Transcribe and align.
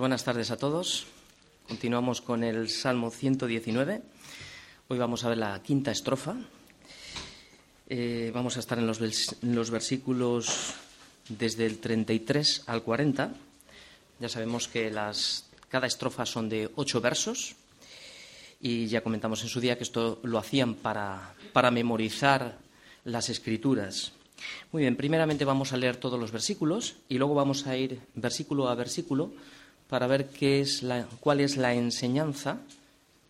Pues 0.00 0.08
buenas 0.08 0.24
tardes 0.24 0.50
a 0.50 0.56
todos. 0.56 1.04
Continuamos 1.68 2.22
con 2.22 2.42
el 2.42 2.70
Salmo 2.70 3.10
119. 3.10 4.00
Hoy 4.88 4.98
vamos 4.98 5.24
a 5.24 5.28
ver 5.28 5.36
la 5.36 5.62
quinta 5.62 5.90
estrofa. 5.90 6.36
Eh, 7.86 8.30
vamos 8.32 8.56
a 8.56 8.60
estar 8.60 8.78
en 8.78 8.86
los, 8.86 9.70
versículos 9.70 10.72
desde 11.28 11.66
el 11.66 11.80
33 11.80 12.62
al 12.66 12.82
40. 12.82 13.34
Ya 14.20 14.28
sabemos 14.30 14.68
que 14.68 14.90
las, 14.90 15.44
cada 15.68 15.86
estrofa 15.86 16.24
son 16.24 16.48
de 16.48 16.70
ocho 16.76 17.02
versos 17.02 17.56
y 18.58 18.86
ya 18.86 19.02
comentamos 19.02 19.42
en 19.42 19.50
su 19.50 19.60
día 19.60 19.76
que 19.76 19.84
esto 19.84 20.18
lo 20.22 20.38
hacían 20.38 20.76
para, 20.76 21.34
para 21.52 21.70
memorizar 21.70 22.56
las 23.04 23.28
escrituras. 23.28 24.12
Muy 24.72 24.80
bien, 24.80 24.96
primeramente 24.96 25.44
vamos 25.44 25.74
a 25.74 25.76
leer 25.76 25.98
todos 25.98 26.18
los 26.18 26.32
versículos 26.32 26.96
y 27.10 27.18
luego 27.18 27.34
vamos 27.34 27.66
a 27.66 27.76
ir 27.76 28.00
versículo 28.14 28.70
a 28.70 28.74
versículo 28.74 29.34
para 29.90 30.06
ver 30.06 30.28
qué 30.28 30.60
es 30.60 30.84
cuál 31.18 31.40
es 31.40 31.56
la 31.56 31.74
enseñanza 31.74 32.60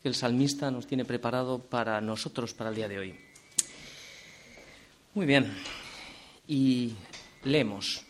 que 0.03 0.09
el 0.09 0.15
salmista 0.15 0.71
nos 0.71 0.87
tiene 0.87 1.07
preparado 1.07 1.59
para 1.59 2.01
nosotros 2.03 2.53
para 2.53 2.69
el 2.69 2.77
día 2.77 2.87
de 2.87 2.99
hoy. 2.99 3.15
Muy 5.15 5.25
bien, 5.25 5.51
y 6.47 6.93
leemos 7.45 8.03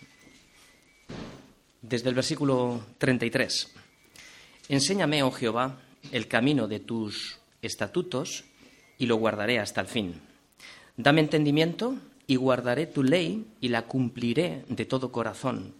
desde 1.81 2.09
el 2.09 2.15
versículo 2.17 2.85
33. 2.99 3.73
Enséñame, 4.69 5.23
oh 5.23 5.30
Jehová, 5.30 5.79
el 6.11 6.27
camino 6.27 6.67
de 6.67 6.80
tus 6.80 7.39
estatutos 7.63 8.45
y 8.99 9.07
lo 9.07 9.17
guardaré 9.17 9.61
hasta 9.61 9.80
el 9.80 9.87
fin. 9.87 10.21
Dame 10.96 11.21
entendimiento 11.21 11.95
y 12.27 12.35
guardaré 12.35 12.87
tu 12.87 13.05
ley 13.05 13.46
y 13.61 13.69
la 13.69 13.83
cumpliré 13.83 14.65
de 14.69 14.85
todo 14.85 15.13
corazón. 15.13 15.80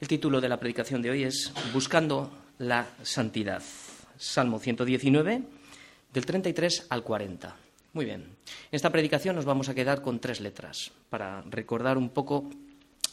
El 0.00 0.06
título 0.06 0.40
de 0.40 0.48
la 0.48 0.60
predicación 0.60 1.02
de 1.02 1.10
hoy 1.10 1.24
es 1.24 1.52
Buscando 1.72 2.30
la 2.58 2.86
santidad. 3.02 3.60
Salmo 4.16 4.60
119, 4.60 5.42
del 6.14 6.24
33 6.24 6.86
al 6.88 7.02
40. 7.02 7.56
Muy 7.94 8.04
bien. 8.04 8.20
En 8.20 8.28
esta 8.70 8.90
predicación 8.90 9.34
nos 9.34 9.44
vamos 9.44 9.68
a 9.68 9.74
quedar 9.74 10.00
con 10.00 10.20
tres 10.20 10.40
letras 10.40 10.92
para 11.10 11.42
recordar 11.42 11.98
un 11.98 12.10
poco 12.10 12.48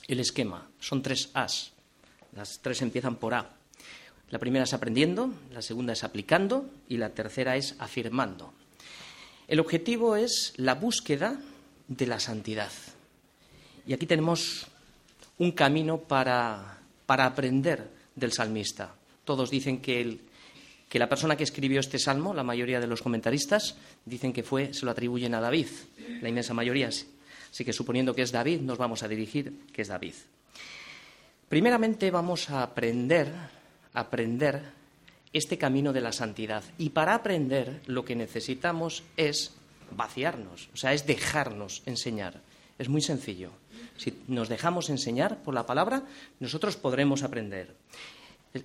el 0.08 0.20
esquema. 0.20 0.70
Son 0.80 1.02
tres 1.02 1.32
As. 1.34 1.72
Las 2.36 2.60
tres 2.62 2.84
empiezan 2.84 3.16
por 3.16 3.34
A. 3.34 3.50
La 4.30 4.38
primera 4.38 4.66
es 4.66 4.74
aprendiendo, 4.76 5.34
la 5.54 5.64
segunda 5.64 5.94
es 5.94 6.04
aplicando 6.04 6.70
y 6.88 6.98
la 6.98 7.10
tercera 7.10 7.56
es 7.56 7.76
afirmando. 7.80 8.54
El 9.48 9.60
objetivo 9.60 10.18
es 10.18 10.54
la 10.58 10.76
búsqueda 10.76 11.40
de 11.88 12.06
la 12.06 12.20
santidad. 12.20 12.72
Y 13.88 13.94
aquí 13.94 14.06
tenemos 14.06 14.68
un 15.38 15.52
camino 15.52 15.98
para, 15.98 16.75
aprender 17.08 17.90
del 18.16 18.32
salmista. 18.32 18.96
Todos 19.24 19.50
dicen 19.50 19.82
que, 19.82 20.20
que 20.90 21.00
la 21.00 21.10
persona 21.10 21.36
que 21.36 21.44
escribió 21.44 21.80
este 21.80 22.00
salmo, 22.00 22.34
la 22.34 22.44
mayoría 22.44 22.80
de 22.80 22.88
los 22.88 23.02
comentaristas, 23.02 23.76
dicen 24.06 24.34
que 24.34 24.44
fue, 24.44 24.74
se 24.74 24.86
lo 24.86 24.92
atribuyen 24.92 25.36
a 25.36 25.42
David, 25.42 25.68
la 26.22 26.30
inmensa 26.30 26.54
mayoría. 26.54 26.88
Así 26.88 27.64
que 27.64 27.74
suponiendo 27.74 28.14
que 28.14 28.22
es 28.22 28.32
David, 28.32 28.62
nos 28.62 28.78
vamos 28.78 29.04
a 29.04 29.08
dirigir 29.08 29.66
que 29.72 29.82
es 29.82 29.88
David. 29.88 30.14
Primeramente 31.48 32.12
vamos 32.12 32.50
a 32.50 32.64
aprender, 32.64 33.32
aprender 33.94 34.62
este 35.32 35.58
camino 35.58 35.94
de 35.94 36.02
la 36.02 36.12
santidad. 36.12 36.64
Y 36.78 36.90
para 36.90 37.14
aprender 37.14 37.82
lo 37.88 38.06
que 38.06 38.16
necesitamos 38.16 39.04
es 39.18 39.54
vaciarnos, 39.92 40.70
o 40.74 40.78
sea, 40.78 40.94
es 40.94 41.06
dejarnos 41.06 41.84
enseñar. 41.86 42.42
Es 42.80 42.90
muy 42.90 43.02
sencillo. 43.02 43.52
Si 43.98 44.14
nos 44.28 44.50
dejamos 44.50 44.90
enseñar 44.90 45.42
por 45.44 45.54
la 45.54 45.66
palabra, 45.66 46.04
nosotros 46.40 46.76
podremos 46.76 47.24
aprender. 47.24 47.76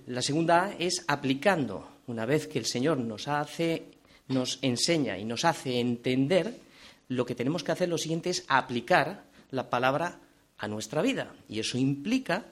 La 0.07 0.21
segunda 0.21 0.73
es 0.77 1.03
aplicando. 1.07 1.87
Una 2.07 2.25
vez 2.25 2.47
que 2.47 2.59
el 2.59 2.65
Señor 2.65 2.97
nos 2.97 3.27
hace, 3.27 3.85
nos 4.27 4.59
enseña 4.61 5.17
y 5.17 5.25
nos 5.25 5.45
hace 5.45 5.79
entender, 5.79 6.55
lo 7.09 7.25
que 7.25 7.35
tenemos 7.35 7.63
que 7.63 7.71
hacer 7.71 7.89
lo 7.89 7.97
siguiente 7.97 8.29
es 8.29 8.45
aplicar 8.47 9.23
la 9.51 9.69
palabra 9.69 10.19
a 10.57 10.67
nuestra 10.67 11.01
vida. 11.01 11.33
Y 11.49 11.59
eso 11.59 11.77
implica 11.77 12.45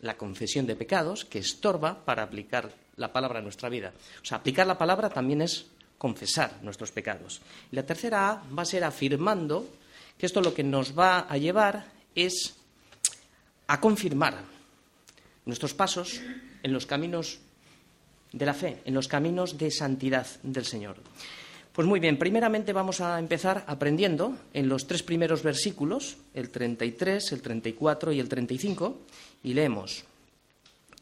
la 0.00 0.16
confesión 0.16 0.66
de 0.66 0.76
pecados, 0.76 1.24
que 1.24 1.38
estorba 1.38 2.04
para 2.04 2.22
aplicar 2.22 2.70
la 2.96 3.12
palabra 3.12 3.38
a 3.38 3.42
nuestra 3.42 3.68
vida. 3.68 3.92
O 4.20 4.24
sea, 4.24 4.38
aplicar 4.38 4.66
la 4.66 4.78
palabra 4.78 5.08
también 5.08 5.42
es 5.42 5.66
confesar 5.96 6.58
nuestros 6.62 6.90
pecados. 6.90 7.40
Y 7.70 7.76
la 7.76 7.86
tercera 7.86 8.30
A 8.30 8.42
va 8.52 8.62
a 8.62 8.66
ser 8.66 8.84
afirmando 8.84 9.66
que 10.18 10.26
esto 10.26 10.40
lo 10.40 10.52
que 10.52 10.64
nos 10.64 10.98
va 10.98 11.20
a 11.20 11.36
llevar 11.38 11.86
es 12.14 12.56
a 13.66 13.80
confirmar 13.80 14.44
nuestros 15.44 15.74
pasos 15.74 16.20
en 16.62 16.72
los 16.72 16.86
caminos 16.86 17.40
de 18.32 18.46
la 18.46 18.54
fe, 18.54 18.82
en 18.84 18.94
los 18.94 19.08
caminos 19.08 19.58
de 19.58 19.70
santidad 19.70 20.26
del 20.42 20.64
Señor. 20.64 20.96
Pues 21.72 21.88
muy 21.88 22.00
bien, 22.00 22.18
primeramente 22.18 22.72
vamos 22.72 23.00
a 23.00 23.18
empezar 23.18 23.64
aprendiendo 23.66 24.36
en 24.52 24.68
los 24.68 24.86
tres 24.86 25.02
primeros 25.02 25.42
versículos, 25.42 26.18
el 26.34 26.50
33, 26.50 27.32
el 27.32 27.40
34 27.40 28.12
y 28.12 28.20
el 28.20 28.28
35, 28.28 28.98
y 29.42 29.54
leemos, 29.54 30.04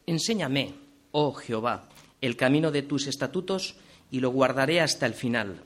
Enséñame, 0.05 0.73
oh 1.11 1.33
Jehová, 1.33 1.89
el 2.21 2.37
camino 2.37 2.71
de 2.71 2.83
tus 2.83 3.07
estatutos 3.07 3.75
y 4.11 4.19
lo 4.19 4.29
guardaré 4.29 4.79
hasta 4.79 5.05
el 5.05 5.13
final. 5.13 5.57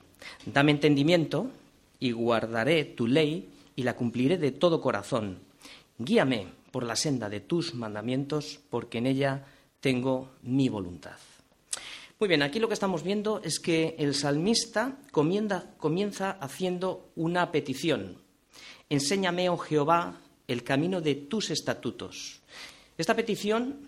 Dame 0.45 0.72
entendimiento 0.72 1.51
y 2.00 2.11
guardaré 2.11 2.84
tu 2.85 3.07
ley 3.07 3.47
y 3.75 3.84
la 3.84 3.96
cumpliré 3.96 4.38
de 4.38 4.52
todo 4.52 4.81
corazón. 4.81 5.40
Guíame 5.97 6.47
por 6.72 6.84
la 6.84 6.96
senda 6.96 7.30
de 7.30 7.40
tus 7.40 7.74
mandamientos, 7.74 8.59
porque 8.69 8.97
en 8.97 9.08
ella 9.08 9.46
tengo 9.80 10.31
mi 10.44 10.69
voluntad. 10.69 11.18
Muy 12.19 12.30
bien, 12.30 12.44
aquí 12.44 12.59
lo 12.59 12.68
que 12.68 12.74
estamos 12.74 13.03
viendo 13.03 13.41
es 13.44 13.59
que 13.59 13.96
el 14.00 14.16
salmista 14.16 14.97
comienza 15.12 16.31
haciendo 16.40 17.12
una 17.16 17.52
petición. 17.52 18.18
Enséñame, 18.90 19.50
oh 19.50 19.58
Jehová, 19.58 20.22
el 20.47 20.64
camino 20.64 21.02
de 21.02 21.16
tus 21.16 21.50
estatutos. 21.50 22.41
Esta 22.97 23.16
petición 23.16 23.80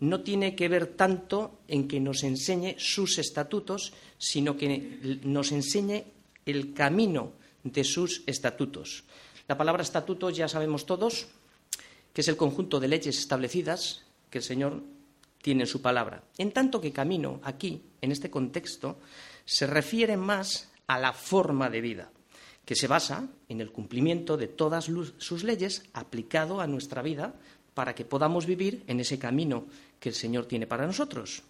no 0.00 0.20
tiene 0.20 0.54
que 0.54 0.68
ver 0.68 0.88
tanto 0.88 1.60
en 1.68 1.88
que 1.88 2.00
nos 2.00 2.22
enseñe 2.22 2.74
sus 2.78 3.18
estatutos, 3.18 3.92
sino 4.18 4.56
que 4.56 5.20
nos 5.24 5.52
enseñe 5.52 6.04
el 6.46 6.72
camino 6.72 7.32
de 7.64 7.84
sus 7.84 8.22
estatutos. 8.26 9.04
La 9.50 9.58
palabra 9.58 9.82
estatutos 9.82 10.36
ya 10.36 10.46
sabemos 10.46 10.86
todos 10.86 11.26
que 12.14 12.20
es 12.20 12.28
el 12.28 12.36
conjunto 12.36 12.78
de 12.78 12.86
leyes 12.86 13.18
establecidas 13.18 14.06
que 14.30 14.38
el 14.38 14.44
Señor 14.44 14.80
tiene 15.42 15.62
en 15.62 15.66
su 15.66 15.82
palabra. 15.82 16.22
En 16.38 16.52
tanto 16.52 16.80
que 16.80 16.92
camino 16.92 17.40
aquí, 17.42 17.82
en 18.00 18.12
este 18.12 18.30
contexto, 18.30 19.00
se 19.44 19.66
refiere 19.66 20.16
más 20.16 20.70
a 20.86 21.00
la 21.00 21.12
forma 21.12 21.68
de 21.68 21.80
vida, 21.80 22.12
que 22.64 22.76
se 22.76 22.86
basa 22.86 23.26
en 23.48 23.60
el 23.60 23.72
cumplimiento 23.72 24.36
de 24.36 24.46
todas 24.46 24.88
sus 25.18 25.42
leyes 25.42 25.82
aplicado 25.94 26.60
a 26.60 26.68
nuestra 26.68 27.02
vida 27.02 27.34
para 27.74 27.96
que 27.96 28.04
podamos 28.04 28.46
vivir 28.46 28.84
en 28.86 29.00
ese 29.00 29.18
camino 29.18 29.66
que 29.98 30.10
el 30.10 30.14
Señor 30.14 30.46
tiene 30.46 30.68
para 30.68 30.86
nosotros. 30.86 31.42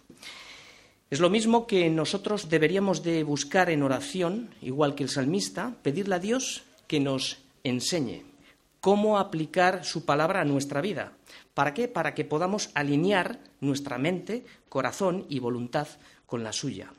Es 1.11 1.19
lo 1.19 1.29
mismo 1.29 1.67
que 1.67 1.87
nosotros 1.91 2.49
deberíamos 2.49 3.03
de 3.03 3.23
buscar 3.23 3.69
en 3.69 3.83
oración, 3.83 4.55
igual 4.63 4.95
que 4.95 5.03
el 5.03 5.09
salmista, 5.09 5.75
pedirle 5.83 6.15
a 6.15 6.19
Dios 6.19 6.63
que 6.87 6.99
nos 6.99 7.40
enseñe 7.63 8.25
cómo 8.81 9.19
aplicar 9.19 9.85
su 9.85 10.05
palabra 10.05 10.41
a 10.41 10.45
nuestra 10.45 10.81
vida. 10.81 11.13
¿Para 11.53 11.73
qué? 11.73 11.87
Para 11.87 12.13
que 12.13 12.25
podamos 12.25 12.71
alinear 12.73 13.39
nuestra 13.59 13.97
mente, 13.97 14.43
corazón 14.69 15.25
y 15.29 15.39
voluntad 15.39 15.87
con 16.25 16.43
la 16.43 16.51
suya. 16.51 16.91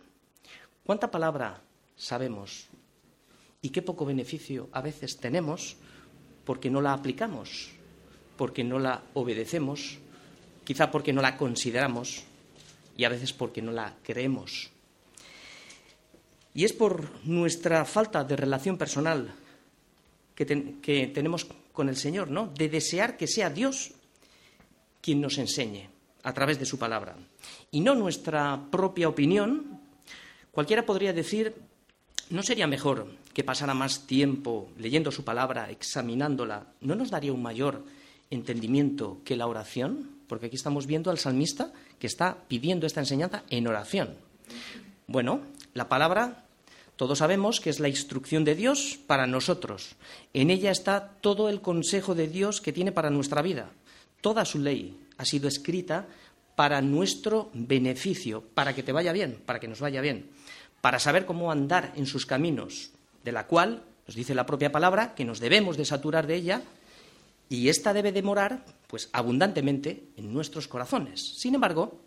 ¿Cuánta 0.85 1.11
palabra 1.11 1.61
sabemos 1.97 2.69
y 3.61 3.71
qué 3.71 3.83
poco 3.83 4.05
beneficio 4.05 4.69
a 4.73 4.81
veces 4.81 5.19
tenemos 5.19 5.77
porque 6.45 6.71
no 6.71 6.81
la 6.81 6.93
aplicamos, 6.93 7.71
porque 8.37 8.65
no 8.65 8.79
la 8.79 9.03
obedecemos, 9.15 9.99
quizá 10.65 10.91
porque 10.91 11.13
no 11.13 11.23
la 11.23 11.37
consideramos 11.37 12.25
y 12.97 13.05
a 13.05 13.09
veces 13.09 13.33
porque 13.33 13.63
no 13.63 13.73
la 13.73 13.95
creemos. 14.03 14.71
Y 16.55 16.65
es 16.65 16.73
por 16.73 17.09
nuestra 17.25 17.85
falta 17.85 18.25
de 18.25 18.37
relación 18.37 18.77
personal 18.77 19.33
que, 20.35 21.11
tenemos 21.15 21.47
con 21.73 21.89
el 21.89 21.97
Señor, 21.97 22.31
¿no? 22.31 22.49
De 22.49 22.69
desear 22.69 23.17
que 23.17 23.27
sea 23.27 23.51
Dios 23.51 23.93
quien 25.01 25.21
nos 25.21 25.39
enseñe. 25.39 25.91
a 26.25 26.33
través 26.33 26.59
de 26.59 26.67
su 26.67 26.79
palabra. 26.79 27.17
Y 27.73 27.81
no 27.81 27.97
nuestra 27.97 28.69
propia 28.71 29.09
opinión. 29.09 29.81
Cualquiera 30.53 30.87
podría 30.87 31.13
decir, 31.13 31.57
¿no 32.31 32.45
sería 32.45 32.69
mejor 32.69 33.09
que 33.35 33.43
pasara 33.43 33.75
más 33.75 34.07
tiempo 34.07 34.71
leyendo 34.79 35.11
su 35.11 35.25
palabra, 35.25 35.69
examinándola? 35.69 36.67
¿No 36.81 36.95
nos 36.95 37.11
daría 37.11 37.33
un 37.33 37.43
mayor 37.43 37.85
entendimiento 38.31 39.21
que 39.25 39.35
la 39.35 39.49
oración? 39.49 40.11
Porque 40.29 40.47
aquí 40.47 40.55
estamos 40.55 40.87
viendo 40.87 41.11
al 41.11 41.19
salmista 41.19 41.73
que 41.99 42.07
está 42.07 42.39
pidiendo 42.47 42.87
esta 42.87 43.01
enseñanza 43.01 43.43
en 43.51 43.67
oración. 43.67 44.15
Bueno, 45.09 45.41
la 45.75 45.89
palabra 45.89 46.42
todos 47.03 47.19
sabemos 47.19 47.59
que 47.59 47.69
es 47.69 47.81
la 47.81 47.89
instrucción 47.89 48.45
de 48.45 48.55
Dios 48.55 48.97
para 49.09 49.27
nosotros. 49.27 49.97
En 50.33 50.51
ella 50.51 50.71
está 50.71 51.09
todo 51.21 51.49
el 51.49 51.61
consejo 51.61 52.15
de 52.15 52.29
Dios 52.29 52.61
que 52.61 52.73
tiene 52.73 52.93
para 52.93 53.11
nuestra 53.11 53.43
vida. 53.43 53.73
Toda 54.21 54.45
su 54.45 54.61
ley 54.61 55.01
ha 55.19 55.25
sido 55.25 55.49
escrita 55.49 56.07
para 56.55 56.81
nuestro 56.81 57.51
beneficio, 57.55 58.45
para 58.55 58.73
que 58.73 58.85
te 58.85 58.93
vaya 58.93 59.11
bien, 59.11 59.43
para 59.45 59.59
que 59.59 59.67
nos 59.67 59.81
vaya 59.81 60.01
bien, 60.01 60.31
para 60.81 61.01
saber 61.01 61.27
cómo 61.27 61.51
andar 61.51 61.93
en 61.97 62.07
sus 62.07 62.25
caminos, 62.25 62.93
de 63.25 63.33
la 63.33 63.49
cual 63.49 63.83
nos 64.07 64.15
dice 64.15 64.37
la 64.37 64.47
propia 64.47 64.71
palabra 64.71 65.17
que 65.17 65.25
nos 65.25 65.41
debemos 65.41 65.77
de 65.77 65.85
saturar 65.85 66.29
de 66.29 66.37
ella 66.37 66.63
y 67.49 67.69
ésta 67.69 67.93
debe 67.93 68.13
demorar 68.13 68.65
pues 68.87 69.11
abundantemente 69.13 70.05
en 70.17 70.33
nuestros 70.33 70.69
corazones. 70.69 71.35
Sin 71.37 71.57
embargo, 71.57 72.01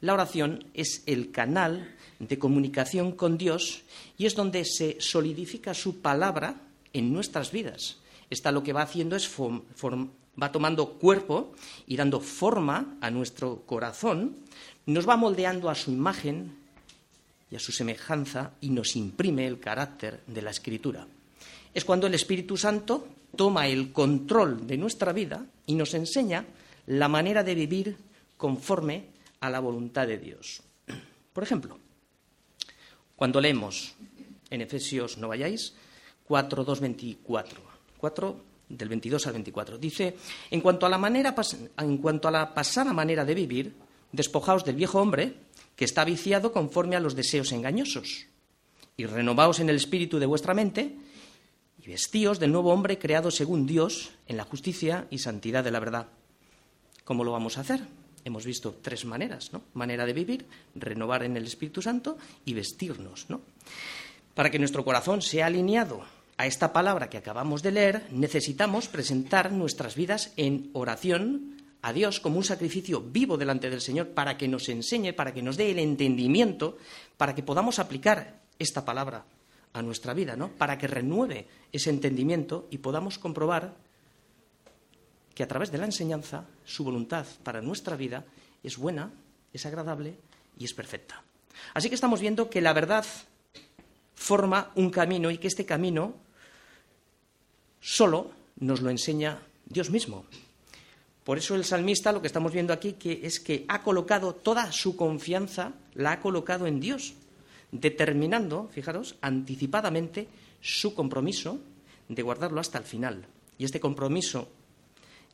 la 0.00 0.14
oración 0.14 0.64
es 0.74 1.02
el 1.06 1.32
canal 1.32 1.96
de 2.28 2.38
comunicación 2.38 3.12
con 3.12 3.36
Dios 3.36 3.82
y 4.16 4.26
es 4.26 4.34
donde 4.34 4.64
se 4.64 4.96
solidifica 5.00 5.74
su 5.74 6.00
palabra 6.00 6.54
en 6.92 7.12
nuestras 7.12 7.50
vidas. 7.50 7.98
Esta 8.30 8.52
lo 8.52 8.62
que 8.62 8.72
va 8.72 8.82
haciendo 8.82 9.16
es 9.16 9.28
va 10.40 10.52
tomando 10.52 10.94
cuerpo 10.94 11.52
y 11.86 11.96
dando 11.96 12.20
forma 12.20 12.96
a 13.00 13.10
nuestro 13.10 13.62
corazón, 13.66 14.36
nos 14.86 15.08
va 15.08 15.16
moldeando 15.16 15.68
a 15.68 15.74
su 15.74 15.90
imagen 15.90 16.56
y 17.50 17.56
a 17.56 17.60
su 17.60 17.72
semejanza 17.72 18.52
y 18.60 18.70
nos 18.70 18.96
imprime 18.96 19.46
el 19.46 19.58
carácter 19.58 20.22
de 20.26 20.42
la 20.42 20.50
escritura. 20.50 21.06
Es 21.74 21.84
cuando 21.84 22.06
el 22.06 22.14
Espíritu 22.14 22.56
Santo 22.56 23.06
toma 23.36 23.66
el 23.66 23.92
control 23.92 24.66
de 24.66 24.78
nuestra 24.78 25.12
vida 25.12 25.44
y 25.66 25.74
nos 25.74 25.94
enseña 25.94 26.46
la 26.86 27.08
manera 27.08 27.42
de 27.42 27.54
vivir 27.54 27.96
conforme 28.36 29.06
a 29.40 29.50
la 29.50 29.60
voluntad 29.60 30.06
de 30.06 30.18
Dios. 30.18 30.62
Por 31.32 31.42
ejemplo, 31.42 31.78
cuando 33.22 33.40
leemos 33.40 33.94
en 34.50 34.62
Efesios, 34.62 35.16
no 35.16 35.28
vayáis, 35.28 35.74
4, 36.26 36.64
2, 36.64 36.80
24, 36.80 37.62
4 37.96 38.36
del 38.68 38.88
22 38.88 39.26
al 39.28 39.32
24, 39.34 39.78
dice, 39.78 40.16
en 40.50 40.60
cuanto 40.60 40.86
a 40.86 40.88
la, 40.88 40.98
manera, 40.98 41.32
en 41.78 41.98
cuanto 41.98 42.26
a 42.26 42.32
la 42.32 42.52
pasada 42.52 42.92
manera 42.92 43.24
de 43.24 43.34
vivir, 43.36 43.76
despojaos 44.10 44.64
del 44.64 44.74
viejo 44.74 45.00
hombre, 45.00 45.36
que 45.76 45.84
está 45.84 46.04
viciado 46.04 46.50
conforme 46.50 46.96
a 46.96 47.00
los 47.00 47.14
deseos 47.14 47.52
engañosos, 47.52 48.26
y 48.96 49.06
renovaos 49.06 49.60
en 49.60 49.70
el 49.70 49.76
espíritu 49.76 50.18
de 50.18 50.26
vuestra 50.26 50.52
mente, 50.52 50.96
y 51.80 51.86
vestíos 51.86 52.40
del 52.40 52.50
nuevo 52.50 52.72
hombre 52.72 52.98
creado 52.98 53.30
según 53.30 53.68
Dios 53.68 54.10
en 54.26 54.36
la 54.36 54.42
justicia 54.42 55.06
y 55.10 55.18
santidad 55.18 55.62
de 55.62 55.70
la 55.70 55.78
verdad. 55.78 56.08
¿Cómo 57.04 57.22
lo 57.22 57.30
vamos 57.30 57.56
a 57.56 57.60
hacer? 57.60 58.01
Hemos 58.24 58.44
visto 58.44 58.78
tres 58.80 59.04
maneras, 59.04 59.52
¿no? 59.52 59.62
Manera 59.74 60.06
de 60.06 60.12
vivir, 60.12 60.46
renovar 60.74 61.22
en 61.24 61.36
el 61.36 61.44
Espíritu 61.44 61.82
Santo 61.82 62.18
y 62.44 62.54
vestirnos, 62.54 63.26
¿no? 63.28 63.40
Para 64.34 64.50
que 64.50 64.58
nuestro 64.58 64.84
corazón 64.84 65.22
sea 65.22 65.46
alineado 65.46 66.02
a 66.36 66.46
esta 66.46 66.72
palabra 66.72 67.10
que 67.10 67.18
acabamos 67.18 67.62
de 67.62 67.72
leer, 67.72 68.06
necesitamos 68.10 68.88
presentar 68.88 69.52
nuestras 69.52 69.94
vidas 69.94 70.32
en 70.36 70.70
oración 70.72 71.56
a 71.82 71.92
Dios 71.92 72.20
como 72.20 72.38
un 72.38 72.44
sacrificio 72.44 73.00
vivo 73.00 73.36
delante 73.36 73.68
del 73.68 73.80
Señor 73.80 74.08
para 74.10 74.38
que 74.38 74.48
nos 74.48 74.68
enseñe, 74.68 75.12
para 75.12 75.34
que 75.34 75.42
nos 75.42 75.56
dé 75.56 75.70
el 75.70 75.78
entendimiento, 75.78 76.78
para 77.16 77.34
que 77.34 77.42
podamos 77.42 77.78
aplicar 77.78 78.40
esta 78.58 78.84
palabra 78.84 79.24
a 79.72 79.82
nuestra 79.82 80.14
vida, 80.14 80.36
¿no? 80.36 80.52
Para 80.52 80.78
que 80.78 80.86
renueve 80.86 81.46
ese 81.72 81.90
entendimiento 81.90 82.68
y 82.70 82.78
podamos 82.78 83.18
comprobar 83.18 83.74
que 85.34 85.42
a 85.42 85.48
través 85.48 85.70
de 85.72 85.78
la 85.78 85.86
enseñanza 85.86 86.44
su 86.64 86.84
voluntad 86.84 87.26
para 87.42 87.62
nuestra 87.62 87.96
vida 87.96 88.24
es 88.62 88.76
buena, 88.76 89.10
es 89.52 89.66
agradable 89.66 90.16
y 90.58 90.64
es 90.64 90.74
perfecta. 90.74 91.22
Así 91.74 91.88
que 91.88 91.94
estamos 91.94 92.20
viendo 92.20 92.50
que 92.50 92.60
la 92.60 92.72
verdad 92.72 93.04
forma 94.14 94.70
un 94.74 94.90
camino 94.90 95.30
y 95.30 95.38
que 95.38 95.48
este 95.48 95.66
camino 95.66 96.14
solo 97.80 98.30
nos 98.60 98.80
lo 98.80 98.90
enseña 98.90 99.42
Dios 99.66 99.90
mismo. 99.90 100.24
Por 101.24 101.38
eso 101.38 101.54
el 101.54 101.64
salmista 101.64 102.12
lo 102.12 102.20
que 102.20 102.26
estamos 102.26 102.52
viendo 102.52 102.72
aquí 102.72 102.94
que 102.94 103.20
es 103.22 103.40
que 103.40 103.64
ha 103.68 103.82
colocado 103.82 104.34
toda 104.34 104.72
su 104.72 104.96
confianza, 104.96 105.72
la 105.94 106.12
ha 106.12 106.20
colocado 106.20 106.66
en 106.66 106.80
Dios, 106.80 107.14
determinando, 107.70 108.68
fijaros, 108.72 109.16
anticipadamente 109.20 110.28
su 110.60 110.94
compromiso 110.94 111.58
de 112.08 112.22
guardarlo 112.22 112.60
hasta 112.60 112.78
el 112.78 112.84
final. 112.84 113.24
Y 113.56 113.64
este 113.64 113.80
compromiso 113.80 114.48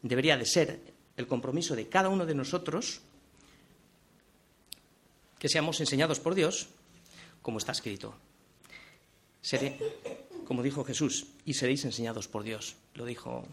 debería 0.03 0.37
de 0.37 0.47
ser 0.47 0.81
el 1.17 1.27
compromiso 1.27 1.75
de 1.75 1.89
cada 1.89 2.09
uno 2.09 2.27
de 2.27 2.35
nosotros 2.35 3.01
que 5.39 5.49
seamos 5.49 5.81
enseñados 5.81 6.21
por 6.21 6.35
Dios, 6.35 6.69
como 7.43 7.59
está 7.59 7.73
escrito. 7.73 8.15
Seré, 9.41 9.79
como 10.47 10.63
dijo 10.63 10.85
Jesús, 10.85 11.27
y 11.45 11.55
seréis 11.55 11.85
enseñados 11.85 12.29
por 12.29 12.43
Dios. 12.43 12.77
Lo 12.95 13.05
dijo. 13.05 13.47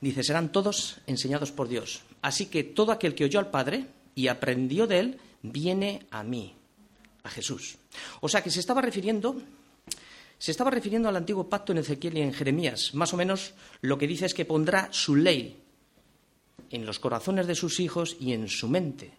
Dice, 0.00 0.24
serán 0.24 0.50
todos 0.50 0.98
enseñados 1.06 1.52
por 1.52 1.68
Dios. 1.68 2.02
Así 2.22 2.46
que 2.46 2.64
todo 2.64 2.90
aquel 2.90 3.14
que 3.14 3.24
oyó 3.24 3.38
al 3.38 3.50
Padre 3.50 3.86
y 4.16 4.26
aprendió 4.26 4.88
de 4.88 4.98
él, 4.98 5.20
viene 5.42 6.06
a 6.10 6.24
mí, 6.24 6.56
a 7.22 7.30
Jesús. 7.30 7.76
O 8.20 8.28
sea 8.28 8.42
que 8.42 8.50
se 8.50 8.58
estaba 8.60 8.82
refiriendo 8.82 9.40
se 10.42 10.50
estaba 10.50 10.72
refiriendo 10.72 11.08
al 11.08 11.14
antiguo 11.14 11.48
pacto 11.48 11.70
en 11.70 11.78
Ezequiel 11.78 12.18
y 12.18 12.20
en 12.20 12.32
Jeremías. 12.32 12.94
Más 12.94 13.14
o 13.14 13.16
menos 13.16 13.54
lo 13.80 13.96
que 13.96 14.08
dice 14.08 14.26
es 14.26 14.34
que 14.34 14.44
pondrá 14.44 14.88
su 14.90 15.14
ley 15.14 15.56
en 16.68 16.84
los 16.84 16.98
corazones 16.98 17.46
de 17.46 17.54
sus 17.54 17.78
hijos 17.78 18.16
y 18.18 18.32
en 18.32 18.48
su 18.48 18.66
mente. 18.66 19.12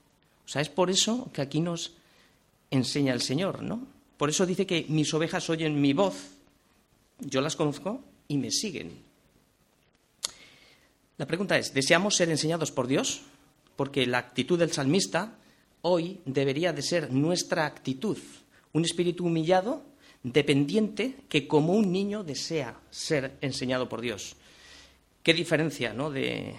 O 0.46 0.50
sea, 0.50 0.62
es 0.62 0.68
por 0.68 0.90
eso 0.90 1.32
que 1.32 1.42
aquí 1.42 1.62
nos 1.62 1.94
enseña 2.72 3.14
el 3.14 3.22
Señor, 3.22 3.64
¿no? 3.64 3.88
Por 4.18 4.30
eso 4.30 4.46
dice 4.46 4.68
que 4.68 4.86
mis 4.90 5.14
ovejas 5.14 5.50
oyen 5.50 5.80
mi 5.80 5.94
voz, 5.94 6.32
yo 7.20 7.40
las 7.40 7.56
conozco 7.56 8.02
y 8.28 8.38
me 8.38 8.52
siguen. 8.52 8.92
La 11.16 11.26
pregunta 11.26 11.58
es, 11.58 11.74
¿deseamos 11.74 12.18
ser 12.18 12.28
enseñados 12.32 12.74
por 12.74 12.86
Dios? 12.86 13.22
Porque 13.78 14.06
la 14.08 14.18
actitud 14.18 14.60
del 14.60 14.74
salmista 14.74 15.38
hoy 15.84 16.20
debería 16.26 16.74
de 16.74 16.82
ser 16.82 17.14
nuestra 17.14 17.66
actitud. 17.66 18.18
Un 18.74 18.84
espíritu 18.84 19.26
humillado 19.26 19.93
dependiente 20.24 21.16
que 21.28 21.48
como 21.48 21.74
un 21.74 21.92
niño 21.92 22.24
desea 22.24 22.80
ser 22.90 23.38
enseñado 23.42 23.90
por 23.90 24.02
Dios. 24.02 24.36
Qué 25.22 25.34
diferencia 25.34 25.94
¿no? 25.94 26.10
de, 26.10 26.56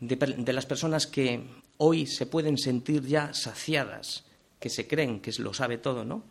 de, 0.00 0.52
las 0.52 0.66
personas 0.66 1.06
que 1.06 1.42
hoy 1.76 2.06
se 2.06 2.26
pueden 2.26 2.58
sentir 2.58 3.06
ya 3.06 3.32
saciadas, 3.34 4.24
que 4.58 4.70
se 4.70 4.86
creen 4.86 5.20
que 5.20 5.32
lo 5.38 5.54
sabe 5.54 5.78
todo, 5.78 6.04
¿no? 6.04 6.24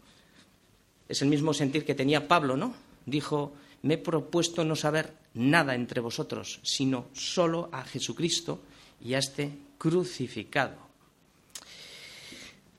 Es 1.08 1.22
el 1.24 1.30
mismo 1.30 1.54
sentir 1.54 1.86
que 1.86 1.96
tenía 1.96 2.28
Pablo, 2.28 2.56
¿no? 2.56 2.75
Dijo, 3.06 3.54
me 3.82 3.96
he 3.96 3.98
propuesto 3.98 4.63
no 4.63 4.75
saber 4.75 5.16
nada 5.34 5.74
entre 5.74 6.01
vosotros, 6.01 6.60
sino 6.63 7.08
solo 7.13 7.70
a 7.72 7.84
Jesucristo 7.84 8.62
y 9.04 9.13
a 9.16 9.20
este 9.20 9.51
crucificado. 9.78 10.78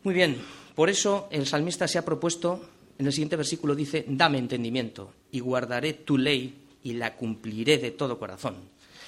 Muy 0.04 0.14
bien, 0.14 0.40
por 0.76 0.90
eso 0.90 1.28
el 1.32 1.46
salmista 1.46 1.88
se 1.88 1.98
ha 1.98 2.04
propuesto 2.04 2.68
en 3.00 3.06
el 3.06 3.12
siguiente 3.14 3.36
versículo 3.36 3.74
dice, 3.74 4.04
dame 4.06 4.36
entendimiento 4.36 5.14
y 5.32 5.40
guardaré 5.40 5.94
tu 5.94 6.18
ley 6.18 6.54
y 6.82 6.92
la 6.92 7.16
cumpliré 7.16 7.78
de 7.78 7.92
todo 7.92 8.18
corazón. 8.18 8.56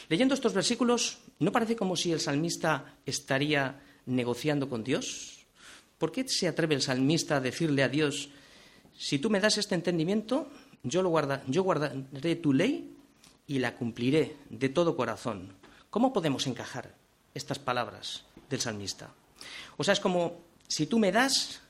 Leyendo 0.08 0.32
estos 0.32 0.54
versículos, 0.54 1.18
¿no 1.40 1.52
parece 1.52 1.76
como 1.76 1.94
si 1.94 2.11
el 2.11 2.18
salmista 2.18 2.96
estaría 3.04 3.82
negociando 4.06 4.70
con 4.70 4.82
Dios? 4.82 5.44
¿Por 5.99 6.11
qué 6.11 6.26
se 6.26 6.49
atreve 6.49 6.75
el 6.75 6.80
salmista 6.80 7.37
a 7.37 7.40
decirle 7.40 7.82
a 7.82 7.90
Dios, 7.90 8.30
si 8.96 9.18
tú 9.18 9.28
me 9.28 9.40
das 9.40 9.58
este 9.58 9.75
entendimiento, 9.75 10.49
yo, 10.82 11.02
lo 11.02 11.12
yo 11.49 11.62
guardaré 11.62 12.37
tu 12.37 12.54
ley 12.54 12.96
y 13.46 13.58
la 13.58 13.76
cumpliré 13.76 14.37
de 14.49 14.70
todo 14.70 14.96
corazón? 14.96 15.52
¿Cómo 15.90 16.14
podemos 16.14 16.46
encajar 16.46 16.94
estas 17.34 17.58
palabras 17.58 18.25
del 18.49 18.62
salmista? 18.62 19.12
O 19.76 19.84
sea, 19.84 19.92
es 19.92 20.00
como, 20.00 20.40
si 20.66 20.87
tú 20.87 20.99
me 20.99 21.12
das, 21.12 21.61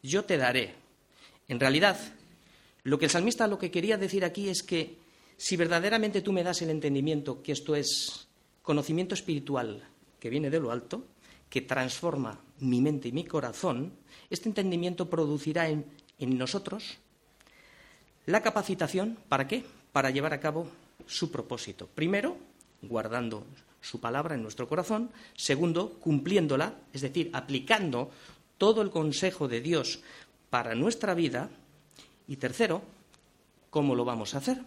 yo 0.00 0.24
te 0.24 0.36
daré. 0.36 0.85
En 1.48 1.60
realidad, 1.60 1.98
lo 2.82 2.98
que 2.98 3.06
el 3.06 3.10
salmista 3.10 3.46
lo 3.46 3.58
que 3.58 3.70
quería 3.70 3.96
decir 3.96 4.24
aquí 4.24 4.48
es 4.48 4.62
que 4.62 4.98
si 5.36 5.56
verdaderamente 5.56 6.22
tú 6.22 6.32
me 6.32 6.42
das 6.42 6.62
el 6.62 6.70
entendimiento 6.70 7.42
que 7.42 7.52
esto 7.52 7.76
es 7.76 8.28
conocimiento 8.62 9.14
espiritual 9.14 9.82
que 10.18 10.30
viene 10.30 10.50
de 10.50 10.60
lo 10.60 10.70
alto, 10.70 11.04
que 11.48 11.62
transforma 11.62 12.40
mi 12.58 12.80
mente 12.80 13.08
y 13.08 13.12
mi 13.12 13.24
corazón, 13.24 13.92
este 14.30 14.48
entendimiento 14.48 15.08
producirá 15.08 15.68
en, 15.68 15.86
nosotros 16.18 16.98
la 18.24 18.42
capacitación, 18.42 19.18
¿para 19.28 19.46
qué? 19.46 19.64
Para 19.92 20.10
llevar 20.10 20.32
a 20.32 20.40
cabo 20.40 20.68
su 21.06 21.30
propósito. 21.30 21.88
Primero, 21.94 22.36
guardando 22.82 23.46
su 23.80 24.00
palabra 24.00 24.34
en 24.34 24.42
nuestro 24.42 24.68
corazón. 24.68 25.10
Segundo, 25.36 25.98
cumpliéndola, 26.00 26.74
es 26.92 27.02
decir, 27.02 27.30
aplicando 27.32 28.10
todo 28.58 28.82
el 28.82 28.90
consejo 28.90 29.46
de 29.46 29.60
Dios 29.60 30.00
para 30.50 30.74
nuestra 30.74 31.14
vida. 31.14 31.50
Y 32.28 32.36
tercero, 32.36 32.82
¿cómo 33.70 33.94
lo 33.94 34.04
vamos 34.04 34.34
a 34.34 34.38
hacer? 34.38 34.62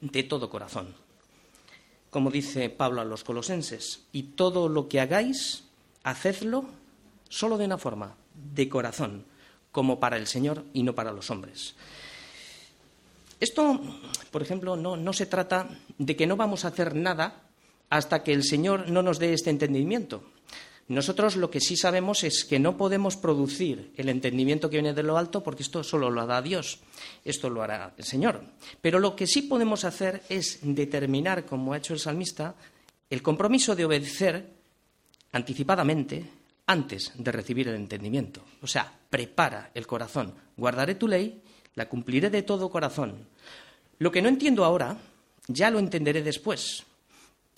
De 0.00 0.22
todo 0.22 0.50
corazón. 0.50 0.94
Como 2.10 2.30
dice 2.30 2.70
Pablo 2.70 3.00
a 3.00 3.04
los 3.04 3.24
colosenses, 3.24 4.06
y 4.12 4.22
todo 4.22 4.68
lo 4.68 4.88
que 4.88 5.00
hagáis, 5.00 5.64
hacedlo 6.02 6.64
solo 7.28 7.58
de 7.58 7.66
una 7.66 7.78
forma, 7.78 8.16
de 8.34 8.68
corazón, 8.68 9.24
como 9.72 10.00
para 10.00 10.16
el 10.16 10.26
Señor 10.26 10.64
y 10.72 10.82
no 10.82 10.94
para 10.94 11.12
los 11.12 11.30
hombres. 11.30 11.74
Esto, 13.40 13.80
por 14.30 14.42
ejemplo, 14.42 14.76
no, 14.76 14.96
no 14.96 15.12
se 15.12 15.26
trata 15.26 15.68
de 15.98 16.16
que 16.16 16.26
no 16.26 16.36
vamos 16.36 16.64
a 16.64 16.68
hacer 16.68 16.94
nada 16.94 17.42
hasta 17.90 18.22
que 18.22 18.32
el 18.32 18.42
Señor 18.42 18.88
no 18.90 19.02
nos 19.02 19.18
dé 19.18 19.32
este 19.32 19.50
entendimiento. 19.50 20.22
Nosotros 20.88 21.36
lo 21.36 21.50
que 21.50 21.60
sí 21.60 21.76
sabemos 21.76 22.24
es 22.24 22.46
que 22.46 22.58
no 22.58 22.78
podemos 22.78 23.16
producir 23.16 23.92
el 23.96 24.08
entendimiento 24.08 24.70
que 24.70 24.76
viene 24.76 24.94
de 24.94 25.02
lo 25.02 25.18
alto 25.18 25.42
porque 25.42 25.62
esto 25.62 25.84
solo 25.84 26.10
lo 26.10 26.26
da 26.26 26.40
Dios, 26.40 26.80
esto 27.24 27.50
lo 27.50 27.62
hará 27.62 27.92
el 27.98 28.04
Señor. 28.04 28.42
Pero 28.80 28.98
lo 28.98 29.14
que 29.14 29.26
sí 29.26 29.42
podemos 29.42 29.84
hacer 29.84 30.22
es 30.30 30.60
determinar, 30.62 31.44
como 31.44 31.74
ha 31.74 31.76
hecho 31.76 31.92
el 31.92 32.00
salmista, 32.00 32.54
el 33.10 33.22
compromiso 33.22 33.76
de 33.76 33.84
obedecer 33.84 34.48
anticipadamente 35.32 36.24
antes 36.66 37.12
de 37.16 37.32
recibir 37.32 37.68
el 37.68 37.76
entendimiento. 37.76 38.42
O 38.62 38.66
sea, 38.66 38.90
prepara 39.10 39.70
el 39.74 39.86
corazón. 39.86 40.34
Guardaré 40.56 40.94
tu 40.94 41.06
ley, 41.06 41.42
la 41.74 41.88
cumpliré 41.88 42.30
de 42.30 42.42
todo 42.42 42.70
corazón. 42.70 43.26
Lo 43.98 44.10
que 44.10 44.22
no 44.22 44.28
entiendo 44.28 44.64
ahora, 44.64 44.96
ya 45.48 45.70
lo 45.70 45.78
entenderé 45.78 46.22
después. 46.22 46.84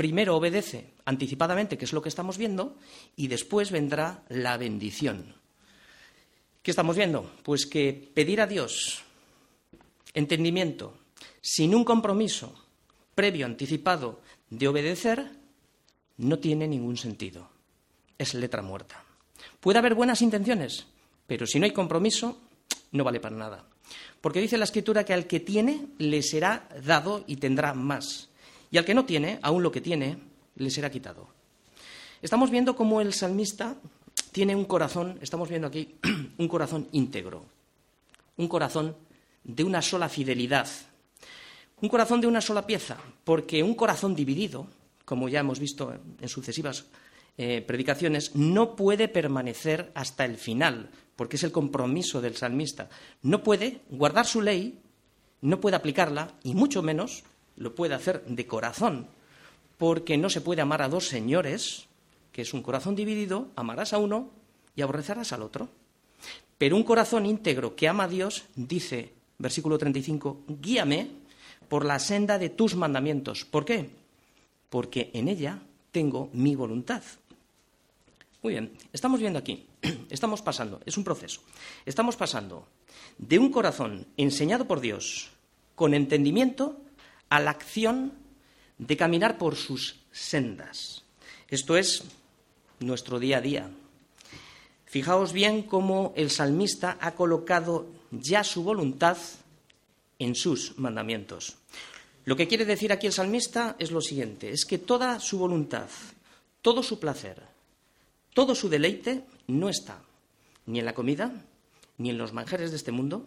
Primero 0.01 0.35
obedece 0.35 0.95
anticipadamente, 1.05 1.77
que 1.77 1.85
es 1.85 1.93
lo 1.93 2.01
que 2.01 2.09
estamos 2.09 2.39
viendo, 2.39 2.75
y 3.17 3.29
después 3.29 3.71
vendrá 3.71 4.23
la 4.31 4.57
bendición. 4.57 5.35
¿Qué 6.63 6.71
estamos 6.71 6.97
viendo? 6.97 7.31
Pues 7.43 7.67
que 7.67 8.11
pedir 8.15 8.41
a 8.41 8.47
Dios 8.47 9.03
entendimiento 10.15 10.97
sin 11.43 11.75
un 11.75 11.85
compromiso 11.85 12.65
previo, 13.15 13.45
anticipado 13.45 14.23
de 14.49 14.69
obedecer, 14.69 15.33
no 16.17 16.39
tiene 16.39 16.67
ningún 16.67 16.97
sentido. 16.97 17.51
Es 18.17 18.33
letra 18.33 18.63
muerta. 18.63 19.05
Puede 19.61 19.81
haber 19.81 19.95
buenas 19.95 20.23
intenciones, 20.23 20.87
pero 21.27 21.47
si 21.47 21.59
no 21.61 21.67
hay 21.67 21.73
compromiso, 21.73 22.41
no 22.93 23.05
vale 23.05 23.21
para 23.21 23.37
nada. 23.37 23.67
Porque 24.23 24.41
dice 24.41 24.57
la 24.57 24.65
Escritura 24.65 25.05
que 25.05 25.13
al 25.13 25.27
que 25.27 25.41
tiene 25.41 25.89
le 25.99 26.23
será 26.23 26.71
dado 26.87 27.23
y 27.27 27.37
tendrá 27.37 27.75
más. 27.75 28.30
Y 28.71 28.79
al 28.79 28.85
que 28.85 28.95
no 28.95 29.05
tiene, 29.05 29.39
aún 29.43 29.63
lo 29.63 29.73
que 29.73 29.81
tiene, 29.81 30.19
le 30.57 30.71
será 30.71 30.91
quitado. 30.91 31.29
Estamos 32.23 32.51
viendo 32.51 32.77
cómo 32.77 33.01
el 33.01 33.13
salmista 33.15 33.77
tiene 34.33 34.55
un 34.55 34.65
corazón, 34.65 35.19
estamos 35.23 35.49
viendo 35.49 35.67
aquí, 35.67 35.97
un 36.39 36.49
corazón 36.49 36.89
íntegro, 36.93 37.45
un 38.37 38.49
corazón 38.49 38.97
de 39.43 39.65
una 39.65 39.83
sola 39.83 40.09
fidelidad, 40.09 40.69
un 41.81 41.89
corazón 41.89 42.21
de 42.21 42.27
una 42.27 42.41
sola 42.41 42.67
pieza, 42.67 42.99
porque 43.25 43.63
un 43.63 43.75
corazón 43.75 44.15
dividido, 44.15 44.67
como 45.05 45.29
ya 45.29 45.41
hemos 45.41 45.59
visto 45.59 45.95
en 46.21 46.29
sucesivas 46.29 46.87
eh, 47.39 47.63
predicaciones, 47.63 48.37
no 48.37 48.77
puede 48.77 49.09
permanecer 49.09 49.91
hasta 49.95 50.25
el 50.27 50.37
final, 50.37 50.91
porque 51.17 51.37
es 51.37 51.43
el 51.43 51.53
compromiso 51.53 52.21
del 52.21 52.37
salmista. 52.37 52.91
No 53.23 53.43
puede 53.43 53.81
guardar 53.89 54.27
su 54.27 54.43
ley, 54.43 54.79
no 55.41 55.61
puede 55.61 55.77
aplicarla, 55.77 56.35
y 56.45 56.55
mucho 56.55 56.83
menos 56.83 57.25
lo 57.61 57.75
puede 57.75 57.95
hacer 57.95 58.25
de 58.25 58.47
corazón, 58.47 59.07
porque 59.77 60.17
no 60.17 60.31
se 60.31 60.41
puede 60.41 60.63
amar 60.63 60.81
a 60.81 60.89
dos 60.89 61.07
señores, 61.07 61.87
que 62.33 62.43
es 62.43 62.55
un 62.55 62.63
corazón 62.63 62.97
dividido, 62.97 63.49
amarás 63.55 63.93
a 63.93 63.99
uno 63.99 64.31
y 64.75 64.81
aborrecerás 64.81 65.33
al 65.35 65.43
otro. 65.43 65.69
Pero 66.57 66.75
un 66.75 66.85
corazón 66.85 67.27
íntegro 67.27 67.77
que 67.77 67.87
ama 67.87 68.05
a 68.05 68.09
Dios 68.09 68.45
dice, 68.57 69.13
versículo 69.39 69.77
35, 69.77 70.45
guíame 70.49 71.11
por 71.69 71.85
la 71.85 71.99
senda 71.99 72.39
de 72.39 72.49
tus 72.49 72.77
mandamientos. 72.77 73.45
¿Por 73.45 73.67
qué? 73.67 73.91
Porque 74.71 75.11
en 75.13 75.29
ella 75.29 75.61
tengo 75.93 76.31
mi 76.33 76.55
voluntad. 76.55 77.03
Muy 78.43 78.55
bien, 78.55 78.73
estamos 78.91 79.21
viendo 79.21 79.39
aquí, 79.39 79.67
estamos 80.09 80.41
pasando, 80.41 80.81
es 80.87 80.97
un 80.97 81.05
proceso, 81.05 81.43
estamos 81.85 82.17
pasando 82.17 82.67
de 83.19 83.39
un 83.39 83.51
corazón 83.51 84.07
enseñado 84.17 84.67
por 84.67 84.81
Dios 84.81 85.29
con 85.75 85.93
entendimiento 85.93 86.81
a 87.31 87.41
la 87.41 87.53
acción 87.53 88.13
de 88.77 88.97
caminar 88.97 89.39
por 89.39 89.57
sus 89.57 90.01
sendas. 90.13 91.05
Esto 91.49 91.77
es 91.77 92.05
nuestro 92.81 93.19
día 93.19 93.39
a 93.39 93.41
día. 93.41 93.71
Fijaos 94.85 95.33
bien 95.33 95.63
cómo 95.63 96.13
el 96.17 96.31
salmista 96.31 96.99
ha 97.01 97.13
colocado 97.15 97.87
ya 98.11 98.45
su 98.45 98.63
voluntad 98.65 99.17
en 100.19 100.35
sus 100.35 100.79
mandamientos. 100.79 101.57
Lo 102.25 102.37
que 102.37 102.49
quiere 102.49 102.65
decir 102.65 102.93
aquí 102.93 103.07
el 103.07 103.13
salmista 103.13 103.77
es 103.79 103.91
lo 103.91 104.01
siguiente, 104.01 104.51
es 104.51 104.65
que 104.65 104.79
toda 104.79 105.21
su 105.21 105.39
voluntad, 105.39 105.89
todo 106.61 106.83
su 106.83 106.99
placer, 106.99 107.43
todo 108.35 108.55
su 108.55 108.69
deleite 108.69 109.25
no 109.47 109.69
está 109.69 110.03
ni 110.67 110.79
en 110.79 110.85
la 110.85 110.95
comida, 110.95 111.33
ni 111.99 112.11
en 112.11 112.19
los 112.19 112.33
manjares 112.33 112.71
de 112.71 112.77
este 112.77 112.93
mundo, 112.93 113.27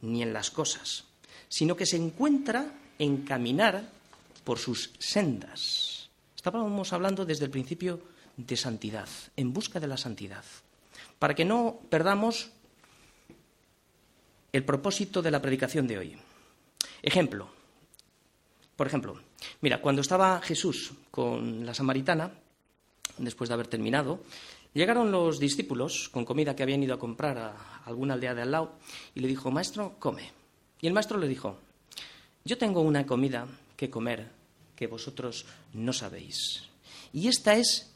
ni 0.00 0.22
en 0.22 0.32
las 0.32 0.50
cosas, 0.50 1.04
sino 1.48 1.76
que 1.76 1.86
se 1.86 1.96
encuentra 1.96 2.72
en 3.00 3.24
caminar 3.24 3.88
por 4.44 4.58
sus 4.58 4.92
sendas. 4.98 6.10
Estábamos 6.36 6.92
hablando 6.92 7.24
desde 7.24 7.46
el 7.46 7.50
principio 7.50 8.00
de 8.36 8.56
santidad, 8.56 9.08
en 9.36 9.52
busca 9.52 9.80
de 9.80 9.88
la 9.88 9.96
santidad, 9.96 10.44
para 11.18 11.34
que 11.34 11.46
no 11.46 11.80
perdamos 11.88 12.50
el 14.52 14.64
propósito 14.64 15.22
de 15.22 15.30
la 15.30 15.40
predicación 15.40 15.86
de 15.88 15.98
hoy. 15.98 16.16
Ejemplo, 17.02 17.48
por 18.76 18.86
ejemplo, 18.86 19.18
mira, 19.62 19.80
cuando 19.80 20.02
estaba 20.02 20.40
Jesús 20.42 20.92
con 21.10 21.64
la 21.64 21.72
samaritana, 21.72 22.30
después 23.16 23.48
de 23.48 23.54
haber 23.54 23.68
terminado, 23.68 24.20
llegaron 24.74 25.10
los 25.10 25.38
discípulos 25.38 26.10
con 26.10 26.26
comida 26.26 26.54
que 26.54 26.64
habían 26.64 26.82
ido 26.82 26.94
a 26.94 26.98
comprar 26.98 27.38
a 27.38 27.82
alguna 27.86 28.12
aldea 28.12 28.34
de 28.34 28.42
al 28.42 28.50
lado 28.50 28.72
y 29.14 29.20
le 29.20 29.28
dijo, 29.28 29.50
maestro, 29.50 29.96
come. 29.98 30.32
Y 30.82 30.86
el 30.86 30.92
maestro 30.92 31.16
le 31.16 31.28
dijo, 31.28 31.56
yo 32.44 32.58
tengo 32.58 32.80
una 32.80 33.06
comida 33.06 33.46
que 33.76 33.90
comer 33.90 34.30
que 34.76 34.86
vosotros 34.86 35.46
no 35.74 35.92
sabéis. 35.92 36.64
Y 37.12 37.28
esta 37.28 37.54
es 37.56 37.92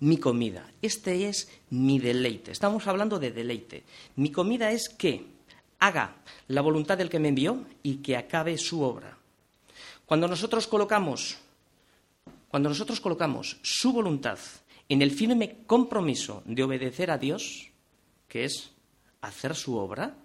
mi 0.00 0.16
comida, 0.16 0.70
este 0.82 1.28
es 1.28 1.50
mi 1.70 1.98
deleite. 1.98 2.52
Estamos 2.52 2.86
hablando 2.86 3.18
de 3.18 3.30
deleite. 3.30 3.84
Mi 4.16 4.30
comida 4.30 4.70
es 4.70 4.88
que 4.88 5.24
haga 5.78 6.16
la 6.48 6.60
voluntad 6.60 6.98
del 6.98 7.10
que 7.10 7.18
me 7.18 7.28
envió 7.28 7.64
y 7.82 7.96
que 7.96 8.16
acabe 8.16 8.56
su 8.58 8.82
obra. 8.82 9.18
Cuando 10.06 10.28
nosotros 10.28 10.66
colocamos 10.66 11.38
cuando 12.52 12.68
nosotros 12.68 13.00
colocamos 13.00 13.56
su 13.62 13.94
voluntad 13.94 14.38
en 14.86 15.00
el 15.00 15.10
firme 15.10 15.64
compromiso 15.66 16.42
de 16.44 16.62
obedecer 16.62 17.10
a 17.10 17.16
Dios, 17.16 17.70
que 18.28 18.44
es 18.44 18.72
hacer 19.22 19.54
su 19.54 19.78
obra, 19.78 20.18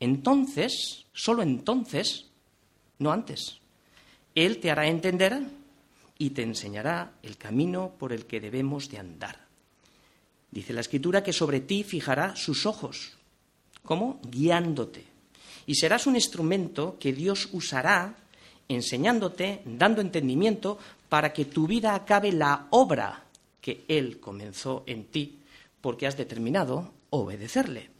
entonces, 0.00 1.04
solo 1.12 1.42
entonces, 1.42 2.25
no 2.98 3.12
antes. 3.12 3.58
Él 4.34 4.58
te 4.58 4.70
hará 4.70 4.86
entender 4.86 5.42
y 6.18 6.30
te 6.30 6.42
enseñará 6.42 7.12
el 7.22 7.36
camino 7.36 7.92
por 7.98 8.12
el 8.12 8.26
que 8.26 8.40
debemos 8.40 8.90
de 8.90 8.98
andar. 8.98 9.46
Dice 10.50 10.72
la 10.72 10.80
Escritura 10.80 11.22
que 11.22 11.32
sobre 11.32 11.60
ti 11.60 11.84
fijará 11.84 12.36
sus 12.36 12.66
ojos. 12.66 13.12
¿Cómo? 13.82 14.20
Guiándote. 14.22 15.04
Y 15.66 15.74
serás 15.74 16.06
un 16.06 16.14
instrumento 16.14 16.96
que 16.98 17.12
Dios 17.12 17.48
usará 17.52 18.16
enseñándote, 18.68 19.62
dando 19.64 20.00
entendimiento, 20.00 20.78
para 21.08 21.32
que 21.32 21.44
tu 21.44 21.66
vida 21.66 21.94
acabe 21.94 22.32
la 22.32 22.66
obra 22.70 23.24
que 23.60 23.84
Él 23.88 24.18
comenzó 24.18 24.82
en 24.86 25.04
ti, 25.04 25.38
porque 25.80 26.06
has 26.06 26.16
determinado 26.16 26.92
obedecerle. 27.10 27.90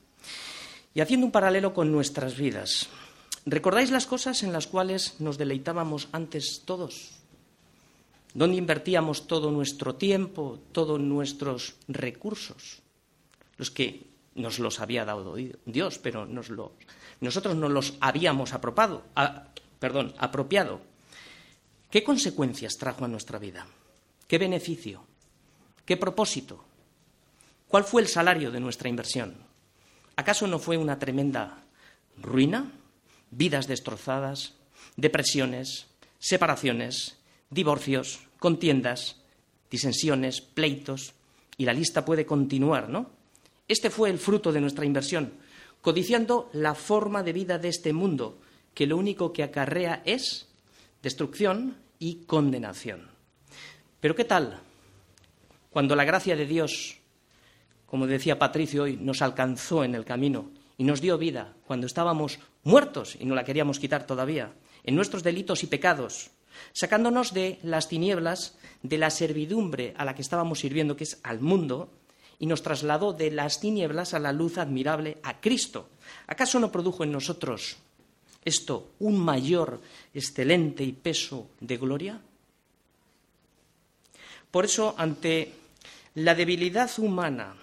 Y 0.94 1.00
haciendo 1.00 1.26
un 1.26 1.32
paralelo 1.32 1.72
con 1.72 1.92
nuestras 1.92 2.36
vidas, 2.36 2.88
¿Recordáis 3.46 3.92
las 3.92 4.06
cosas 4.06 4.42
en 4.42 4.52
las 4.52 4.66
cuales 4.66 5.20
nos 5.20 5.38
deleitábamos 5.38 6.08
antes 6.10 6.62
todos? 6.64 7.12
¿Dónde 8.34 8.58
invertíamos 8.58 9.28
todo 9.28 9.52
nuestro 9.52 9.94
tiempo, 9.94 10.58
todos 10.72 10.98
nuestros 10.98 11.76
recursos? 11.86 12.82
Los 13.56 13.70
que 13.70 14.04
nos 14.34 14.58
los 14.58 14.80
había 14.80 15.04
dado 15.04 15.36
Dios, 15.64 15.98
pero 15.98 16.26
nosotros 16.26 17.54
no 17.56 17.68
los 17.68 17.94
habíamos 18.00 18.52
apropado, 18.52 19.04
perdón, 19.78 20.12
apropiado. 20.18 20.80
¿Qué 21.88 22.02
consecuencias 22.02 22.76
trajo 22.76 23.04
a 23.04 23.08
nuestra 23.08 23.38
vida? 23.38 23.64
¿Qué 24.26 24.38
beneficio? 24.38 25.04
¿Qué 25.84 25.96
propósito? 25.96 26.64
¿Cuál 27.68 27.84
fue 27.84 28.02
el 28.02 28.08
salario 28.08 28.50
de 28.50 28.58
nuestra 28.58 28.88
inversión? 28.88 29.36
¿Acaso 30.16 30.48
no 30.48 30.58
fue 30.58 30.76
una 30.76 30.98
tremenda 30.98 31.62
ruina? 32.20 32.72
Vidas 33.36 33.66
destrozadas, 33.66 34.54
depresiones, 34.96 35.86
separaciones, 36.18 37.16
divorcios, 37.50 38.20
contiendas, 38.38 39.16
disensiones, 39.70 40.40
pleitos, 40.40 41.12
y 41.58 41.64
la 41.64 41.72
lista 41.72 42.04
puede 42.04 42.26
continuar, 42.26 42.88
¿no? 42.88 43.10
Este 43.68 43.90
fue 43.90 44.10
el 44.10 44.18
fruto 44.18 44.52
de 44.52 44.60
nuestra 44.60 44.84
inversión, 44.84 45.32
codiciando 45.82 46.50
la 46.52 46.74
forma 46.74 47.22
de 47.22 47.32
vida 47.32 47.58
de 47.58 47.68
este 47.68 47.92
mundo, 47.92 48.38
que 48.74 48.86
lo 48.86 48.96
único 48.96 49.32
que 49.32 49.42
acarrea 49.42 50.02
es 50.04 50.48
destrucción 51.02 51.76
y 51.98 52.24
condenación. 52.26 53.08
Pero 54.00 54.14
¿qué 54.14 54.24
tal 54.24 54.60
cuando 55.70 55.94
la 55.94 56.04
gracia 56.04 56.36
de 56.36 56.46
Dios, 56.46 56.96
como 57.86 58.06
decía 58.06 58.38
Patricio 58.38 58.84
hoy, 58.84 58.96
nos 58.96 59.20
alcanzó 59.20 59.84
en 59.84 59.94
el 59.94 60.04
camino 60.04 60.50
y 60.78 60.84
nos 60.84 61.00
dio 61.00 61.18
vida 61.18 61.54
cuando 61.66 61.86
estábamos 61.86 62.38
muertos 62.66 63.16
y 63.18 63.24
no 63.24 63.34
la 63.34 63.44
queríamos 63.44 63.78
quitar 63.78 64.06
todavía, 64.06 64.52
en 64.82 64.96
nuestros 64.96 65.22
delitos 65.22 65.62
y 65.62 65.68
pecados, 65.68 66.30
sacándonos 66.72 67.32
de 67.32 67.58
las 67.62 67.88
tinieblas, 67.88 68.58
de 68.82 68.98
la 68.98 69.10
servidumbre 69.10 69.94
a 69.96 70.04
la 70.04 70.14
que 70.14 70.22
estábamos 70.22 70.58
sirviendo, 70.58 70.96
que 70.96 71.04
es 71.04 71.20
al 71.22 71.40
mundo, 71.40 71.90
y 72.38 72.46
nos 72.46 72.62
trasladó 72.62 73.12
de 73.12 73.30
las 73.30 73.60
tinieblas 73.60 74.14
a 74.14 74.18
la 74.18 74.32
luz 74.32 74.58
admirable, 74.58 75.18
a 75.22 75.40
Cristo. 75.40 75.88
¿Acaso 76.26 76.58
no 76.58 76.72
produjo 76.72 77.04
en 77.04 77.12
nosotros 77.12 77.76
esto 78.44 78.90
un 78.98 79.18
mayor, 79.18 79.80
excelente 80.12 80.82
y 80.82 80.92
peso 80.92 81.48
de 81.60 81.76
gloria? 81.76 82.20
Por 84.50 84.64
eso, 84.64 84.94
ante 84.98 85.52
la 86.16 86.34
debilidad 86.34 86.90
humana, 86.98 87.54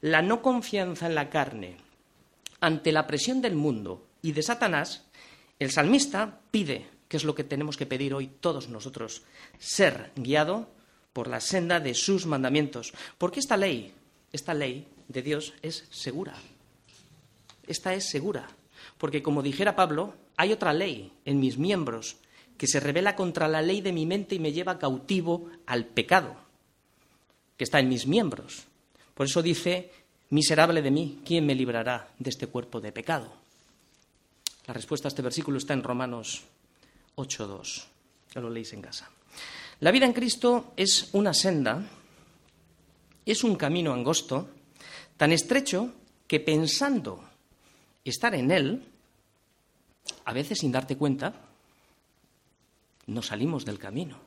la 0.00 0.22
no 0.22 0.40
confianza 0.40 1.06
en 1.06 1.14
la 1.14 1.28
carne, 1.28 1.76
ante 2.60 2.90
la 2.90 3.06
presión 3.06 3.42
del 3.42 3.54
mundo 3.54 4.05
y 4.26 4.32
de 4.32 4.42
Satanás, 4.42 5.04
el 5.60 5.70
salmista 5.70 6.40
pide, 6.50 6.88
que 7.06 7.16
es 7.16 7.22
lo 7.22 7.36
que 7.36 7.44
tenemos 7.44 7.76
que 7.76 7.86
pedir 7.86 8.12
hoy 8.12 8.26
todos 8.26 8.68
nosotros, 8.68 9.22
ser 9.60 10.10
guiado 10.16 10.68
por 11.12 11.28
la 11.28 11.40
senda 11.40 11.78
de 11.78 11.94
sus 11.94 12.26
mandamientos. 12.26 12.92
Porque 13.18 13.38
esta 13.38 13.56
ley, 13.56 13.92
esta 14.32 14.52
ley 14.52 14.88
de 15.06 15.22
Dios 15.22 15.54
es 15.62 15.86
segura. 15.92 16.34
Esta 17.68 17.94
es 17.94 18.10
segura. 18.10 18.48
Porque 18.98 19.22
como 19.22 19.44
dijera 19.44 19.76
Pablo, 19.76 20.16
hay 20.36 20.50
otra 20.50 20.72
ley 20.72 21.12
en 21.24 21.38
mis 21.38 21.56
miembros 21.56 22.16
que 22.58 22.66
se 22.66 22.80
revela 22.80 23.14
contra 23.14 23.46
la 23.46 23.62
ley 23.62 23.80
de 23.80 23.92
mi 23.92 24.06
mente 24.06 24.34
y 24.34 24.40
me 24.40 24.50
lleva 24.50 24.80
cautivo 24.80 25.50
al 25.66 25.84
pecado, 25.84 26.34
que 27.56 27.62
está 27.62 27.78
en 27.78 27.88
mis 27.88 28.08
miembros. 28.08 28.64
Por 29.14 29.26
eso 29.26 29.40
dice, 29.40 29.92
miserable 30.30 30.82
de 30.82 30.90
mí, 30.90 31.20
¿quién 31.24 31.46
me 31.46 31.54
librará 31.54 32.08
de 32.18 32.30
este 32.30 32.48
cuerpo 32.48 32.80
de 32.80 32.90
pecado? 32.90 33.45
La 34.66 34.74
respuesta 34.74 35.08
a 35.08 35.10
este 35.10 35.22
versículo 35.22 35.58
está 35.58 35.74
en 35.74 35.82
Romanos 35.82 36.42
8.2, 37.16 37.84
que 38.30 38.40
lo 38.40 38.50
leéis 38.50 38.72
en 38.72 38.82
casa. 38.82 39.08
La 39.80 39.90
vida 39.90 40.06
en 40.06 40.12
Cristo 40.12 40.72
es 40.76 41.10
una 41.12 41.34
senda, 41.34 41.82
es 43.24 43.44
un 43.44 43.56
camino 43.56 43.92
angosto, 43.92 44.48
tan 45.16 45.32
estrecho 45.32 45.92
que 46.26 46.40
pensando 46.40 47.22
estar 48.04 48.34
en 48.34 48.50
él, 48.50 48.82
a 50.24 50.32
veces 50.32 50.58
sin 50.58 50.72
darte 50.72 50.96
cuenta, 50.96 51.34
nos 53.06 53.26
salimos 53.26 53.64
del 53.64 53.78
camino. 53.78 54.18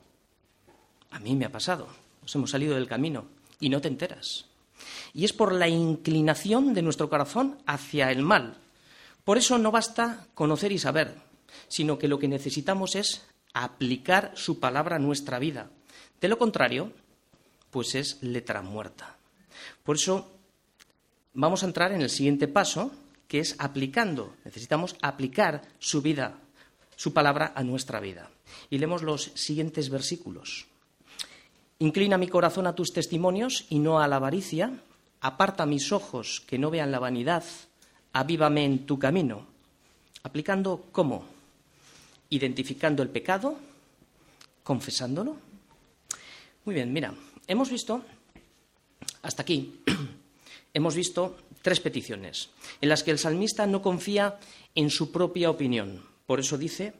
A 1.10 1.18
mí 1.18 1.34
me 1.34 1.44
ha 1.44 1.52
pasado, 1.52 1.88
nos 2.22 2.34
hemos 2.34 2.50
salido 2.50 2.74
del 2.74 2.88
camino 2.88 3.24
y 3.58 3.68
no 3.68 3.80
te 3.80 3.88
enteras. 3.88 4.46
Y 5.12 5.24
es 5.24 5.32
por 5.32 5.52
la 5.52 5.68
inclinación 5.68 6.72
de 6.72 6.82
nuestro 6.82 7.10
corazón 7.10 7.58
hacia 7.66 8.10
el 8.10 8.22
mal. 8.22 8.56
Por 9.24 9.38
eso 9.38 9.58
no 9.58 9.70
basta 9.70 10.26
conocer 10.34 10.72
y 10.72 10.78
saber, 10.78 11.14
sino 11.68 11.98
que 11.98 12.08
lo 12.08 12.18
que 12.18 12.28
necesitamos 12.28 12.96
es 12.96 13.26
aplicar 13.52 14.32
su 14.34 14.60
palabra 14.60 14.96
a 14.96 15.00
nuestra 15.00 15.38
vida. 15.38 15.70
De 16.20 16.28
lo 16.28 16.38
contrario, 16.38 16.92
pues 17.70 17.94
es 17.94 18.22
letra 18.22 18.62
muerta. 18.62 19.16
Por 19.82 19.96
eso 19.96 20.30
vamos 21.34 21.62
a 21.62 21.66
entrar 21.66 21.92
en 21.92 22.02
el 22.02 22.10
siguiente 22.10 22.48
paso, 22.48 22.92
que 23.28 23.38
es 23.40 23.56
aplicando. 23.58 24.34
Necesitamos 24.44 24.96
aplicar 25.02 25.62
su 25.78 26.02
vida, 26.02 26.38
su 26.96 27.12
palabra 27.12 27.52
a 27.54 27.62
nuestra 27.62 28.00
vida. 28.00 28.30
Y 28.68 28.78
leemos 28.78 29.02
los 29.02 29.30
siguientes 29.34 29.88
versículos. 29.88 30.66
Inclina 31.78 32.18
mi 32.18 32.28
corazón 32.28 32.66
a 32.66 32.74
tus 32.74 32.92
testimonios 32.92 33.66
y 33.70 33.78
no 33.78 34.00
a 34.00 34.08
la 34.08 34.16
avaricia. 34.16 34.82
Aparta 35.20 35.64
mis 35.64 35.92
ojos 35.92 36.42
que 36.46 36.58
no 36.58 36.70
vean 36.70 36.90
la 36.90 36.98
vanidad. 36.98 37.44
Avívame 38.12 38.64
en 38.64 38.86
tu 38.86 38.98
camino. 38.98 39.46
Aplicando 40.22 40.86
cómo? 40.92 41.24
Identificando 42.30 43.02
el 43.02 43.08
pecado, 43.08 43.56
confesándolo. 44.62 45.36
Muy 46.64 46.74
bien, 46.74 46.92
mira, 46.92 47.14
hemos 47.46 47.70
visto 47.70 48.04
hasta 49.22 49.42
aquí 49.42 49.80
hemos 50.74 50.94
visto 50.94 51.36
tres 51.62 51.80
peticiones 51.80 52.50
en 52.80 52.88
las 52.88 53.02
que 53.02 53.10
el 53.10 53.18
salmista 53.18 53.66
no 53.66 53.82
confía 53.82 54.38
en 54.74 54.90
su 54.90 55.10
propia 55.10 55.50
opinión. 55.50 56.02
Por 56.26 56.40
eso 56.40 56.56
dice, 56.56 56.94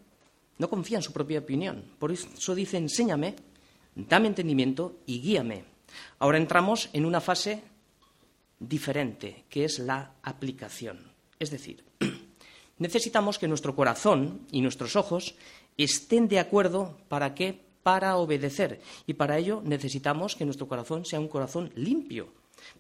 no 0.59 0.69
confía 0.69 0.99
en 0.99 1.03
su 1.03 1.13
propia 1.13 1.39
opinión. 1.39 1.85
Por 1.99 2.13
eso 2.13 2.55
dice, 2.55 2.77
enséñame, 2.77 3.37
dame 3.95 4.29
entendimiento 4.29 4.99
y 5.07 5.21
guíame. 5.21 5.65
Ahora 6.19 6.39
entramos 6.39 6.91
en 6.93 7.05
una 7.05 7.21
fase 7.21 7.63
diferente, 8.61 9.45
que 9.49 9.65
es 9.65 9.79
la 9.79 10.13
aplicación. 10.23 11.11
Es 11.39 11.51
decir, 11.51 11.83
necesitamos 12.79 13.39
que 13.39 13.49
nuestro 13.49 13.75
corazón 13.75 14.47
y 14.53 14.61
nuestros 14.61 14.95
ojos 14.95 15.35
estén 15.77 16.29
de 16.29 16.39
acuerdo 16.39 16.99
para 17.09 17.35
que 17.35 17.59
para 17.83 18.17
obedecer 18.17 18.81
y 19.07 19.15
para 19.15 19.39
ello 19.39 19.63
necesitamos 19.65 20.37
que 20.37 20.45
nuestro 20.45 20.69
corazón 20.69 21.07
sea 21.07 21.19
un 21.19 21.29
corazón 21.29 21.73
limpio, 21.75 22.29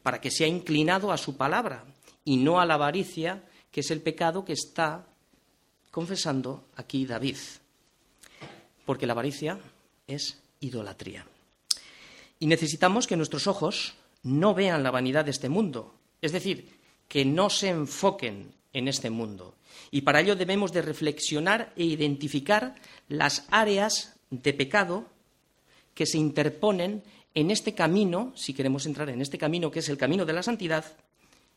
para 0.02 0.20
que 0.20 0.30
sea 0.30 0.46
inclinado 0.46 1.10
a 1.10 1.16
su 1.16 1.36
palabra 1.36 1.84
y 2.24 2.36
no 2.36 2.60
a 2.60 2.66
la 2.66 2.74
avaricia, 2.74 3.42
que 3.70 3.80
es 3.80 3.90
el 3.90 4.02
pecado 4.02 4.44
que 4.44 4.52
está 4.52 5.06
confesando 5.90 6.64
aquí 6.76 7.06
David. 7.06 7.36
Porque 8.84 9.06
la 9.06 9.14
avaricia 9.14 9.58
es 10.06 10.38
idolatría. 10.60 11.26
Y 12.38 12.46
necesitamos 12.46 13.06
que 13.06 13.16
nuestros 13.16 13.46
ojos 13.46 13.94
no 14.22 14.54
vean 14.54 14.82
la 14.82 14.90
vanidad 14.90 15.24
de 15.24 15.30
este 15.30 15.48
mundo, 15.48 15.94
es 16.20 16.32
decir, 16.32 16.78
que 17.08 17.24
no 17.24 17.50
se 17.50 17.68
enfoquen 17.68 18.52
en 18.72 18.88
este 18.88 19.10
mundo. 19.10 19.56
Y 19.90 20.02
para 20.02 20.20
ello 20.20 20.36
debemos 20.36 20.72
de 20.72 20.82
reflexionar 20.82 21.72
e 21.76 21.84
identificar 21.84 22.74
las 23.08 23.46
áreas 23.50 24.16
de 24.30 24.52
pecado 24.52 25.06
que 25.94 26.06
se 26.06 26.18
interponen 26.18 27.02
en 27.34 27.50
este 27.50 27.74
camino, 27.74 28.32
si 28.36 28.54
queremos 28.54 28.86
entrar 28.86 29.08
en 29.10 29.20
este 29.20 29.38
camino 29.38 29.70
que 29.70 29.80
es 29.80 29.88
el 29.88 29.98
camino 29.98 30.24
de 30.24 30.32
la 30.32 30.42
santidad, 30.42 30.84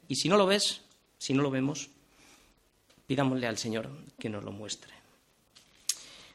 y 0.07 0.15
si 0.15 0.29
no 0.29 0.37
lo 0.37 0.45
ves, 0.45 0.81
si 1.17 1.33
no 1.33 1.41
lo 1.41 1.51
vemos, 1.51 1.89
pidámosle 3.07 3.47
al 3.47 3.57
Señor 3.57 3.89
que 4.19 4.29
nos 4.29 4.43
lo 4.43 4.51
muestre, 4.51 4.93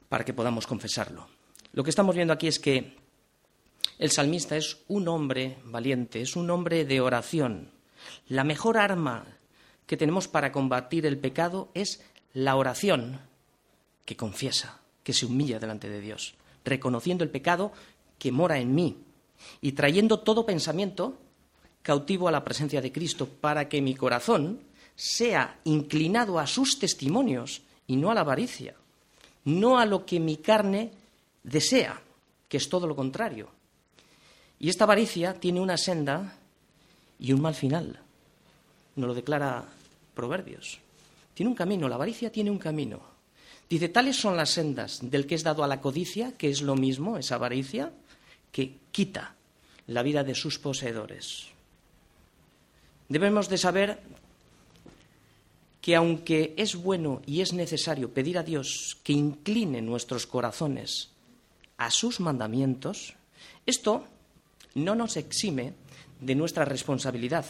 para 0.09 0.25
que 0.25 0.35
podamos 0.35 0.67
confesarlo. 0.67 1.29
Lo 1.73 1.85
que 1.85 1.91
estamos 1.91 2.15
viendo 2.15 2.33
aquí 2.33 2.47
es 2.47 2.59
que 2.59 2.97
el 3.99 4.11
salmista 4.11 4.57
es 4.57 4.79
un 4.87 5.09
hombre 5.09 5.59
valiente, 5.65 6.21
es 6.21 6.37
un 6.37 6.51
hombre 6.51 6.85
de 6.85 7.01
oración. 7.01 7.73
La 8.29 8.45
mejor 8.45 8.79
arma 8.79 9.27
que 9.87 9.97
tenemos 9.97 10.29
para 10.29 10.53
combatir 10.53 11.05
el 11.05 11.19
pecado 11.19 11.71
es 11.75 12.01
la 12.33 12.57
oración 12.57 13.21
que 14.05 14.17
confiesa, 14.17 14.81
que 15.03 15.13
se 15.13 15.27
humilla 15.27 15.59
delante 15.59 15.89
de 15.89 16.01
Dios, 16.01 16.35
reconociendo 16.65 17.25
el 17.25 17.31
pecado 17.31 17.73
que 18.19 18.31
mora 18.31 18.59
en 18.59 18.75
mí 18.75 18.99
y 19.61 19.73
trayendo 19.73 20.21
todo 20.21 20.47
pensamiento 20.47 21.19
cautivo 21.83 22.29
a 22.29 22.33
la 22.33 22.45
presencia 22.45 22.81
de 22.81 22.93
Cristo 22.93 23.29
para 23.29 23.69
que 23.69 23.83
mi 23.83 23.95
corazón 23.95 24.61
sea 24.95 25.59
inclinado 25.65 26.39
a 26.39 26.47
sus 26.47 26.79
testimonios 26.79 27.63
y 27.87 27.97
no 27.97 28.11
a 28.11 28.15
la 28.15 28.21
avaricia, 28.21 28.75
no 29.45 29.79
a 29.79 29.87
lo 29.87 30.05
que 30.05 30.21
mi 30.21 30.37
carne 30.37 30.93
desea, 31.43 32.01
que 32.49 32.59
es 32.59 32.69
todo 32.69 32.87
lo 32.87 32.95
contrario. 32.95 33.58
Y 34.61 34.69
esta 34.69 34.85
avaricia 34.85 35.35
tiene 35.35 35.61
una 35.61 35.77
senda 35.77 36.37
y 37.19 37.33
un 37.33 37.41
mal 37.41 37.55
final. 37.55 38.01
Nos 38.97 39.09
lo 39.09 39.15
declara 39.15 39.65
Proverbios. 40.15 40.79
Tiene 41.35 41.51
un 41.51 41.57
camino, 41.57 41.89
la 41.89 41.95
avaricia 41.95 42.33
tiene 42.33 42.51
un 42.51 42.59
camino. 42.59 43.01
Dice, 43.69 43.89
tales 43.89 44.17
son 44.17 44.37
las 44.37 44.51
sendas 44.51 44.99
del 45.03 45.27
que 45.27 45.35
es 45.35 45.45
dado 45.45 45.63
a 45.63 45.69
la 45.69 45.81
codicia, 45.81 46.33
que 46.33 46.49
es 46.49 46.63
lo 46.63 46.75
mismo, 46.75 47.19
esa 47.19 47.37
avaricia, 47.37 47.93
que 48.51 48.79
quita 48.91 49.37
la 49.87 50.03
vida 50.03 50.25
de 50.25 50.35
sus 50.35 50.59
poseedores. 50.59 51.47
Debemos 53.09 53.49
de 53.49 53.59
saber 53.59 54.01
que 55.81 55.95
aunque 55.97 56.55
es 56.57 56.77
bueno 56.77 57.23
y 57.27 57.41
es 57.41 57.53
necesario 57.53 58.13
pedir 58.13 58.39
a 58.39 58.43
Dios 58.43 58.99
que 59.03 59.13
incline 59.13 59.81
nuestros 59.81 60.27
corazones 60.27 61.11
a 61.77 61.91
sus 61.91 62.21
mandamientos, 62.21 63.15
esto 63.65 64.05
no 64.75 64.95
nos 64.95 65.17
exime 65.17 65.75
de 66.21 66.35
nuestra 66.35 66.65
responsabilidad 66.65 67.45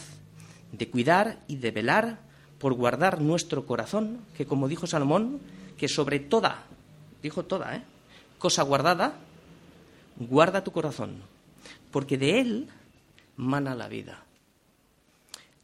de 0.72 0.90
cuidar 0.90 1.42
y 1.48 1.56
de 1.56 1.70
velar 1.70 2.18
por 2.58 2.74
guardar 2.74 3.20
nuestro 3.20 3.66
corazón, 3.66 4.20
que 4.36 4.46
como 4.46 4.68
dijo 4.68 4.86
Salomón, 4.86 5.40
que 5.76 5.88
sobre 5.88 6.18
toda, 6.18 6.64
dijo 7.22 7.44
toda, 7.44 7.76
¿eh? 7.76 7.82
cosa 8.38 8.62
guardada, 8.62 9.14
guarda 10.16 10.64
tu 10.64 10.72
corazón, 10.72 11.22
porque 11.90 12.18
de 12.18 12.40
él 12.40 12.68
mana 13.36 13.74
la 13.74 13.88
vida. 13.88 14.24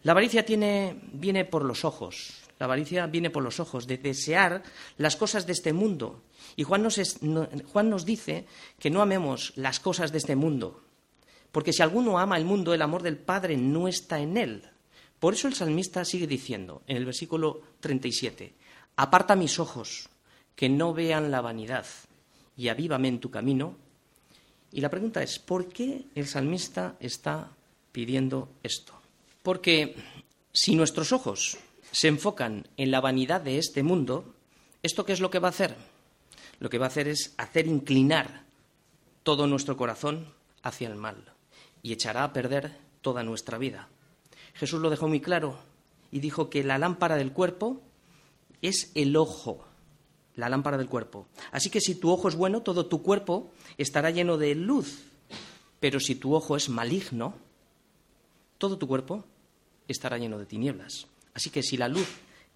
La 0.02 0.12
avaricia 0.12 0.44
tiene, 0.44 1.00
viene 1.12 1.44
por 1.44 1.64
los 1.64 1.84
ojos, 1.84 2.34
la 2.58 2.66
avaricia 2.66 3.06
viene 3.06 3.30
por 3.30 3.42
los 3.42 3.58
ojos, 3.58 3.86
de 3.86 3.98
desear 3.98 4.62
las 4.96 5.16
cosas 5.16 5.46
de 5.46 5.52
este 5.52 5.72
mundo. 5.72 6.22
Y 6.56 6.62
Juan 6.62 6.82
nos, 6.82 7.00
Juan 7.72 7.90
nos 7.90 8.04
dice 8.04 8.46
que 8.78 8.90
no 8.90 9.02
amemos 9.02 9.52
las 9.56 9.80
cosas 9.80 10.12
de 10.12 10.18
este 10.18 10.36
mundo, 10.36 10.82
porque 11.54 11.72
si 11.72 11.82
alguno 11.82 12.18
ama 12.18 12.36
el 12.36 12.44
mundo, 12.44 12.74
el 12.74 12.82
amor 12.82 13.04
del 13.04 13.16
Padre 13.16 13.56
no 13.56 13.86
está 13.86 14.18
en 14.18 14.36
él. 14.36 14.68
Por 15.20 15.34
eso 15.34 15.46
el 15.46 15.54
salmista 15.54 16.04
sigue 16.04 16.26
diciendo 16.26 16.82
en 16.88 16.96
el 16.96 17.04
versículo 17.04 17.60
37, 17.78 18.52
aparta 18.96 19.36
mis 19.36 19.60
ojos, 19.60 20.08
que 20.56 20.68
no 20.68 20.92
vean 20.92 21.30
la 21.30 21.40
vanidad, 21.40 21.86
y 22.56 22.66
avívame 22.66 23.06
en 23.06 23.20
tu 23.20 23.30
camino. 23.30 23.76
Y 24.72 24.80
la 24.80 24.90
pregunta 24.90 25.22
es, 25.22 25.38
¿por 25.38 25.68
qué 25.68 26.06
el 26.16 26.26
salmista 26.26 26.96
está 26.98 27.52
pidiendo 27.92 28.48
esto? 28.64 28.92
Porque 29.40 29.94
si 30.52 30.74
nuestros 30.74 31.12
ojos 31.12 31.56
se 31.92 32.08
enfocan 32.08 32.66
en 32.76 32.90
la 32.90 33.00
vanidad 33.00 33.40
de 33.40 33.58
este 33.58 33.84
mundo, 33.84 34.34
¿esto 34.82 35.06
qué 35.06 35.12
es 35.12 35.20
lo 35.20 35.30
que 35.30 35.38
va 35.38 35.46
a 35.46 35.50
hacer? 35.50 35.76
Lo 36.58 36.68
que 36.68 36.78
va 36.78 36.86
a 36.86 36.88
hacer 36.88 37.06
es 37.06 37.32
hacer 37.36 37.68
inclinar 37.68 38.42
todo 39.22 39.46
nuestro 39.46 39.76
corazón 39.76 40.34
hacia 40.64 40.88
el 40.88 40.96
mal 40.96 41.33
y 41.84 41.92
echará 41.92 42.24
a 42.24 42.32
perder 42.32 42.72
toda 43.02 43.22
nuestra 43.22 43.58
vida. 43.58 43.88
Jesús 44.54 44.80
lo 44.80 44.90
dejó 44.90 45.06
muy 45.06 45.20
claro 45.20 45.56
y 46.10 46.18
dijo 46.18 46.48
que 46.48 46.64
la 46.64 46.78
lámpara 46.78 47.16
del 47.16 47.30
cuerpo 47.30 47.82
es 48.62 48.90
el 48.94 49.14
ojo, 49.16 49.64
la 50.34 50.48
lámpara 50.48 50.78
del 50.78 50.88
cuerpo. 50.88 51.26
Así 51.52 51.68
que 51.68 51.82
si 51.82 51.94
tu 51.94 52.10
ojo 52.10 52.28
es 52.28 52.36
bueno, 52.36 52.62
todo 52.62 52.86
tu 52.86 53.02
cuerpo 53.02 53.52
estará 53.76 54.10
lleno 54.10 54.38
de 54.38 54.54
luz. 54.54 55.04
Pero 55.78 56.00
si 56.00 56.14
tu 56.14 56.34
ojo 56.34 56.56
es 56.56 56.70
maligno, 56.70 57.34
todo 58.56 58.78
tu 58.78 58.88
cuerpo 58.88 59.24
estará 59.86 60.16
lleno 60.16 60.38
de 60.38 60.46
tinieblas. 60.46 61.06
Así 61.34 61.50
que 61.50 61.62
si 61.62 61.76
la 61.76 61.88
luz 61.88 62.08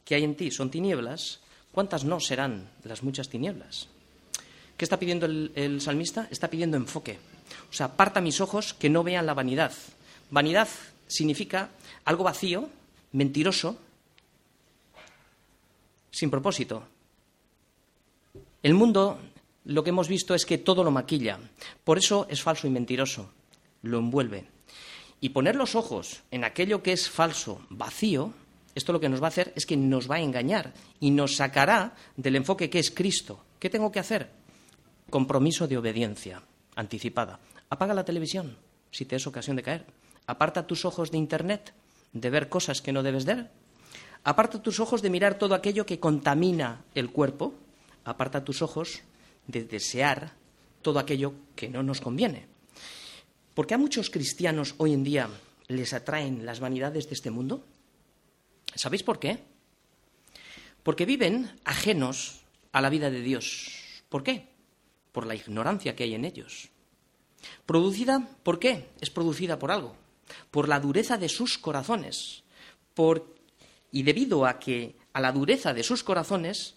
que 0.07 0.15
hay 0.15 0.25
en 0.25 0.37
ti 0.37 0.51
son 0.51 0.71
tinieblas, 0.71 1.41
¿cuántas 1.71 2.05
no 2.05 2.19
serán 2.19 2.71
las 2.83 3.03
muchas 3.03 3.29
tinieblas? 3.29 3.89
¿Qué 4.79 4.85
está 4.87 4.99
pidiendo 4.99 5.27
el, 5.27 5.81
salmista? 5.83 6.29
Está 6.31 6.49
pidiendo 6.49 6.79
enfoque. 6.79 7.19
O 7.71 7.73
sea, 7.73 7.87
aparta 7.87 8.21
mis 8.21 8.41
ojos 8.41 8.75
que 8.75 8.91
no 8.91 9.03
vean 9.03 9.27
la 9.27 9.35
vanidad. 9.35 9.73
Vanidad 10.31 10.69
significa 11.07 11.71
algo 12.05 12.25
vacío, 12.25 12.69
mentiroso, 13.13 13.79
sin 16.11 16.31
propósito. 16.31 16.85
El 18.63 18.75
mundo 18.75 19.19
lo 19.65 19.85
que 19.85 19.91
hemos 19.91 20.09
visto 20.09 20.35
es 20.35 20.47
que 20.47 20.59
todo 20.59 20.83
lo 20.83 20.91
maquilla. 20.91 21.39
Por 21.85 21.99
eso 21.99 22.27
es 22.31 22.43
falso 22.43 22.67
y 22.67 22.71
mentiroso. 22.71 23.31
Lo 23.83 23.99
envuelve. 23.99 24.47
Y 25.21 25.31
poner 25.31 25.57
los 25.57 25.75
ojos 25.75 26.23
en 26.31 26.45
aquello 26.45 26.83
que 26.83 26.93
es 26.93 27.09
falso, 27.09 27.61
vacío, 27.71 28.33
esto 28.75 28.93
lo 28.93 29.01
que 29.01 29.09
nos 29.09 29.21
va 29.21 29.27
a 29.27 29.29
hacer 29.29 29.53
es 29.57 29.67
que 29.67 29.77
nos 29.77 30.11
va 30.11 30.17
a 30.17 30.21
engañar 30.21 30.73
y 31.01 31.11
nos 31.11 31.37
sacará 31.37 31.95
del 32.17 32.37
enfoque 32.37 32.71
que 32.71 32.79
es 32.79 32.91
Cristo. 32.91 33.45
¿Qué 33.59 33.69
tengo 33.69 33.91
que 33.91 33.99
hacer? 33.99 34.31
Compromiso 35.11 35.67
de 35.67 35.77
obediencia 35.77 36.43
anticipada. 36.79 37.41
Apaga 37.69 37.93
la 37.93 38.07
televisión 38.07 38.57
si 38.91 39.05
te 39.05 39.17
es 39.17 39.27
ocasión 39.27 39.57
de 39.57 39.63
caer. 39.63 39.85
Aparta 40.27 40.67
tus 40.67 40.85
ojos 40.85 41.11
de 41.11 41.19
Internet, 41.19 41.75
de 42.13 42.31
ver 42.31 42.49
cosas 42.49 42.81
que 42.81 42.93
no 42.93 43.03
debes 43.03 43.25
ver. 43.25 43.51
Aparta 44.25 44.63
tus 44.63 44.81
ojos 44.81 45.03
de 45.03 45.11
mirar 45.11 45.39
todo 45.39 45.55
aquello 45.55 45.85
que 45.85 46.01
contamina 46.01 46.85
el 46.95 47.11
cuerpo. 47.11 47.55
Aparta 48.05 48.45
tus 48.45 48.63
ojos 48.63 49.03
de 49.47 49.65
desear 49.65 50.33
todo 50.81 50.99
aquello 50.99 51.35
que 51.57 51.69
no 51.69 51.83
nos 51.83 52.01
conviene. 52.01 52.47
Porque 53.55 53.75
a 53.75 53.79
muchos 53.79 54.09
cristianos 54.09 54.75
hoy 54.79 54.93
en 54.95 55.03
día 55.05 55.29
les 55.67 55.93
atraen 55.93 56.47
las 56.47 56.61
vanidades 56.61 57.09
de 57.09 57.15
este 57.15 57.31
mundo. 57.31 57.65
¿Sabéis 58.75 59.03
por 59.03 59.19
qué? 59.19 59.43
Porque 60.83 61.07
viven 61.07 61.51
ajenos 61.65 62.43
a 62.73 62.81
la 62.81 62.89
vida 62.89 63.11
de 63.11 63.21
Dios. 63.21 64.03
¿Por 64.09 64.23
qué? 64.23 64.48
Por 65.19 65.27
la 65.27 65.35
ignorancia 65.35 65.97
que 65.97 66.05
hay 66.05 66.15
en 66.15 66.25
ellos. 66.25 66.69
Producida, 67.67 68.25
¿por 68.45 68.61
qué? 68.61 68.91
Es 69.01 69.11
producida 69.11 69.59
por 69.59 69.73
algo. 69.73 69.97
Por 70.53 70.69
la 70.69 70.79
dureza 70.79 71.19
de 71.19 71.29
sus 71.29 71.59
corazones. 71.59 72.45
y 73.91 74.05
debido 74.05 74.47
a 74.47 74.61
que 74.61 74.95
a 75.13 75.21
la 75.21 75.33
dureza 75.33 75.75
de 75.75 75.83
sus 75.83 76.05
corazones 76.05 76.77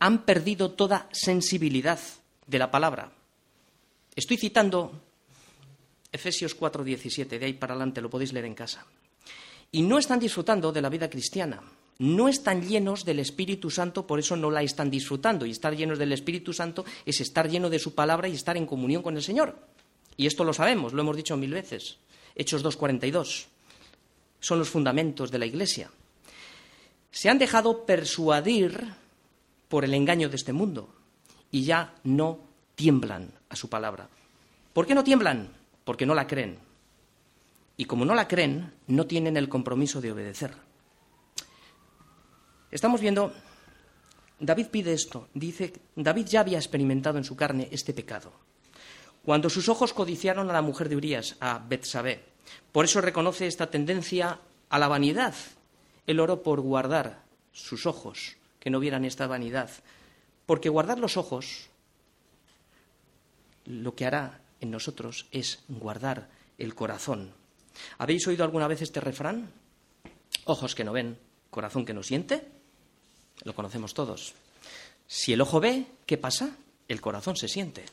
han 0.00 0.24
perdido 0.24 0.72
toda 0.72 1.08
sensibilidad 1.12 2.00
de 2.48 2.58
la 2.58 2.68
palabra. 2.68 3.12
Estoy 4.16 4.38
citando 4.38 5.00
Efesios 6.10 6.58
4:17, 6.58 7.38
de 7.38 7.46
ahí 7.46 7.52
para 7.52 7.74
adelante 7.74 8.00
lo 8.00 8.10
podéis 8.10 8.32
leer 8.32 8.46
en 8.46 8.56
casa. 8.56 8.84
Y 9.70 9.82
no 9.82 9.98
están 9.98 10.18
disfrutando 10.18 10.72
de 10.72 10.82
la 10.82 10.88
vida 10.88 11.08
cristiana. 11.08 11.62
No 11.98 12.28
están 12.28 12.62
llenos 12.62 13.04
del 13.04 13.18
Espíritu 13.18 13.70
Santo, 13.70 14.06
por 14.06 14.20
eso 14.20 14.36
no 14.36 14.52
la 14.52 14.62
están 14.62 14.88
disfrutando. 14.88 15.44
Y 15.44 15.50
estar 15.50 15.76
llenos 15.76 15.98
del 15.98 16.12
Espíritu 16.12 16.52
Santo 16.52 16.84
es 17.04 17.20
estar 17.20 17.48
lleno 17.50 17.70
de 17.70 17.80
su 17.80 17.94
palabra 17.94 18.28
y 18.28 18.34
estar 18.34 18.56
en 18.56 18.66
comunión 18.66 19.02
con 19.02 19.16
el 19.16 19.22
Señor. 19.22 19.56
Y 20.16 20.26
esto 20.26 20.44
lo 20.44 20.52
sabemos, 20.52 20.92
lo 20.92 21.02
hemos 21.02 21.16
dicho 21.16 21.36
mil 21.36 21.52
veces. 21.52 21.98
Hechos 22.36 22.64
2.42. 22.64 23.46
Son 24.38 24.58
los 24.60 24.68
fundamentos 24.68 25.32
de 25.32 25.38
la 25.40 25.46
Iglesia. 25.46 25.90
Se 27.10 27.28
han 27.28 27.38
dejado 27.38 27.84
persuadir 27.84 28.92
por 29.68 29.84
el 29.84 29.92
engaño 29.94 30.28
de 30.28 30.36
este 30.36 30.52
mundo 30.52 30.94
y 31.50 31.64
ya 31.64 31.94
no 32.04 32.38
tiemblan 32.76 33.32
a 33.48 33.56
su 33.56 33.68
palabra. 33.68 34.08
¿Por 34.72 34.86
qué 34.86 34.94
no 34.94 35.02
tiemblan? 35.02 35.48
Porque 35.84 36.06
no 36.06 36.14
la 36.14 36.28
creen. 36.28 36.58
Y 37.76 37.86
como 37.86 38.04
no 38.04 38.14
la 38.14 38.28
creen, 38.28 38.72
no 38.86 39.06
tienen 39.06 39.36
el 39.36 39.48
compromiso 39.48 40.00
de 40.00 40.12
obedecer. 40.12 40.67
Estamos 42.70 43.00
viendo, 43.00 43.32
David 44.38 44.66
pide 44.66 44.92
esto, 44.92 45.28
dice, 45.32 45.72
David 45.96 46.26
ya 46.26 46.40
había 46.40 46.58
experimentado 46.58 47.18
en 47.18 47.24
su 47.24 47.34
carne 47.34 47.68
este 47.72 47.94
pecado. 47.94 48.32
Cuando 49.24 49.50
sus 49.50 49.68
ojos 49.68 49.92
codiciaron 49.92 50.48
a 50.50 50.52
la 50.52 50.62
mujer 50.62 50.88
de 50.88 50.96
Urías, 50.96 51.36
a 51.40 51.58
Betsabé. 51.58 52.24
Por 52.72 52.84
eso 52.84 53.00
reconoce 53.00 53.46
esta 53.46 53.70
tendencia 53.70 54.40
a 54.68 54.78
la 54.78 54.88
vanidad. 54.88 55.34
Él 56.06 56.20
oró 56.20 56.42
por 56.42 56.60
guardar 56.60 57.24
sus 57.52 57.86
ojos, 57.86 58.36
que 58.60 58.70
no 58.70 58.80
vieran 58.80 59.04
esta 59.04 59.26
vanidad. 59.26 59.70
Porque 60.46 60.68
guardar 60.68 60.98
los 60.98 61.16
ojos 61.16 61.68
lo 63.64 63.94
que 63.94 64.06
hará 64.06 64.40
en 64.60 64.70
nosotros 64.70 65.26
es 65.30 65.62
guardar 65.68 66.28
el 66.56 66.74
corazón. 66.74 67.32
¿Habéis 67.98 68.26
oído 68.26 68.44
alguna 68.44 68.68
vez 68.68 68.82
este 68.82 69.00
refrán? 69.00 69.52
Ojos 70.44 70.74
que 70.74 70.84
no 70.84 70.92
ven, 70.92 71.18
corazón 71.50 71.84
que 71.84 71.94
no 71.94 72.02
siente. 72.02 72.57
Lo 73.44 73.54
conocemos 73.54 73.94
todos. 73.94 74.34
Si 75.06 75.32
el 75.32 75.40
ojo 75.40 75.60
ve, 75.60 75.86
¿qué 76.06 76.18
pasa? 76.18 76.50
El 76.88 77.00
corazón 77.00 77.36
se 77.36 77.48
siente. 77.48 77.84